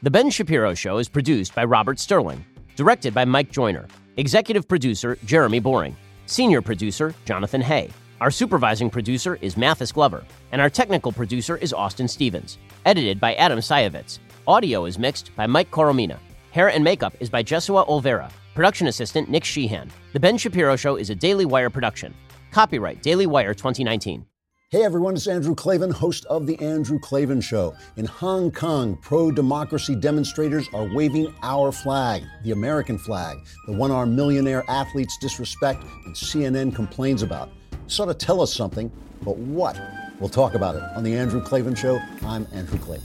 [0.03, 2.45] The Ben Shapiro Show is produced by Robert Sterling,
[2.77, 3.87] directed by Mike Joyner,
[4.19, 5.97] executive producer Jeremy Boring,
[6.27, 7.89] senior producer Jonathan Hay.
[8.21, 12.59] Our supervising producer is Mathis Glover, and our technical producer is Austin Stevens.
[12.85, 14.19] Edited by Adam Sayevitz.
[14.47, 16.19] Audio is mixed by Mike Coromina.
[16.51, 18.31] Hair and makeup is by Jesua Olvera.
[18.59, 19.89] Production assistant Nick Sheehan.
[20.13, 22.13] The Ben Shapiro Show is a Daily Wire production.
[22.51, 24.27] Copyright Daily Wire 2019.
[24.71, 27.73] Hey everyone, it's Andrew Klavan, host of The Andrew Klavan Show.
[27.97, 33.37] In Hong Kong, pro democracy demonstrators are waving our flag, the American flag,
[33.69, 37.51] the one our millionaire athletes disrespect and CNN complains about
[37.87, 38.91] sort of tell us something,
[39.23, 39.81] but what?
[40.19, 42.01] We'll talk about it on The Andrew Klavan Show.
[42.25, 43.05] I'm Andrew Klavan.